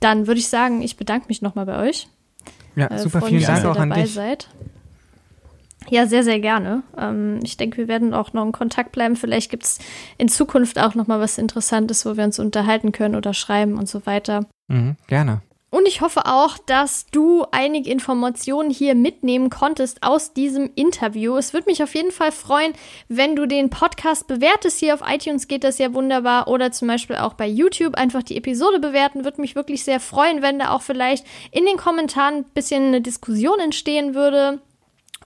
dann 0.00 0.26
würde 0.26 0.40
ich 0.40 0.48
sagen, 0.48 0.82
ich 0.82 0.96
bedanke 0.96 1.26
mich 1.28 1.40
nochmal 1.40 1.66
bei 1.66 1.88
euch. 1.88 2.08
Ja, 2.74 2.88
äh, 2.88 2.98
super, 2.98 3.22
vielen 3.22 3.42
Dank 3.42 3.64
auch 3.64 3.76
an 3.76 3.90
dich. 3.90 4.12
Seid. 4.12 4.48
Ja, 5.88 6.06
sehr, 6.06 6.24
sehr 6.24 6.40
gerne. 6.40 6.82
Ähm, 6.96 7.40
ich 7.42 7.56
denke, 7.56 7.78
wir 7.78 7.88
werden 7.88 8.14
auch 8.14 8.32
noch 8.32 8.44
in 8.44 8.52
Kontakt 8.52 8.92
bleiben. 8.92 9.16
Vielleicht 9.16 9.50
gibt 9.50 9.64
es 9.64 9.78
in 10.18 10.28
Zukunft 10.28 10.78
auch 10.78 10.94
noch 10.94 11.06
mal 11.06 11.20
was 11.20 11.38
Interessantes, 11.38 12.04
wo 12.06 12.16
wir 12.16 12.24
uns 12.24 12.38
unterhalten 12.38 12.92
können 12.92 13.14
oder 13.14 13.34
schreiben 13.34 13.78
und 13.78 13.88
so 13.88 14.06
weiter. 14.06 14.46
Mhm, 14.68 14.96
gerne. 15.06 15.42
Und 15.68 15.86
ich 15.86 16.00
hoffe 16.00 16.26
auch, 16.26 16.58
dass 16.58 17.06
du 17.06 17.44
einige 17.50 17.90
Informationen 17.90 18.70
hier 18.70 18.94
mitnehmen 18.94 19.50
konntest 19.50 20.02
aus 20.02 20.32
diesem 20.32 20.70
Interview. 20.76 21.36
Es 21.36 21.52
würde 21.52 21.68
mich 21.68 21.82
auf 21.82 21.94
jeden 21.94 22.12
Fall 22.12 22.30
freuen, 22.30 22.72
wenn 23.08 23.34
du 23.34 23.46
den 23.46 23.68
Podcast 23.68 24.28
bewertest. 24.28 24.78
Hier 24.78 24.94
auf 24.94 25.02
iTunes 25.06 25.48
geht 25.48 25.64
das 25.64 25.78
ja 25.78 25.92
wunderbar. 25.92 26.46
Oder 26.48 26.70
zum 26.70 26.86
Beispiel 26.88 27.16
auch 27.16 27.34
bei 27.34 27.48
YouTube 27.48 27.96
einfach 27.96 28.22
die 28.22 28.36
Episode 28.36 28.78
bewerten. 28.78 29.24
Würde 29.24 29.40
mich 29.40 29.56
wirklich 29.56 29.82
sehr 29.82 29.98
freuen, 29.98 30.40
wenn 30.40 30.60
da 30.60 30.70
auch 30.70 30.82
vielleicht 30.82 31.26
in 31.50 31.66
den 31.66 31.76
Kommentaren 31.76 32.36
ein 32.36 32.44
bisschen 32.54 32.84
eine 32.84 33.00
Diskussion 33.02 33.58
entstehen 33.58 34.14
würde. 34.14 34.60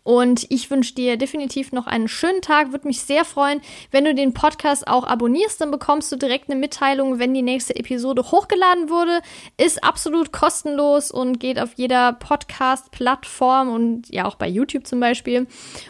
Und 0.03 0.47
ich 0.49 0.71
wünsche 0.71 0.95
dir 0.95 1.17
definitiv 1.17 1.73
noch 1.73 1.87
einen 1.87 2.09
schönen 2.09 2.41
Tag. 2.41 2.73
Würde 2.73 2.89
mich 2.89 3.03
sehr 3.03 3.25
freuen, 3.25 3.61
wenn 3.91 4.05
du 4.05 4.15
den 4.15 4.33
Podcast 4.33 4.89
auch 4.89 5.05
abonnierst. 5.05 5.61
Dann 5.61 5.71
bekommst 5.71 6.11
du 6.11 6.17
direkt 6.17 6.51
eine 6.51 6.59
Mitteilung, 6.59 7.19
wenn 7.19 7.35
die 7.35 7.43
nächste 7.43 7.77
Episode 7.77 8.23
hochgeladen 8.23 8.89
wurde. 8.89 9.21
Ist 9.57 9.85
absolut 9.85 10.33
kostenlos 10.33 11.11
und 11.11 11.39
geht 11.39 11.61
auf 11.61 11.75
jeder 11.77 12.15
Podcast-Plattform 12.15 13.69
und 13.69 14.09
ja 14.09 14.25
auch 14.25 14.37
bei 14.37 14.49
YouTube 14.49 14.87
zum 14.87 15.01
Beispiel. 15.01 15.47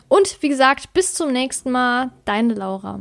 Und 0.08 0.42
wie 0.42 0.48
gesagt, 0.48 0.92
bis 0.92 1.14
zum 1.14 1.32
nächsten 1.32 1.70
Mal. 1.70 2.10
Deine 2.24 2.54
Laura. 2.54 3.00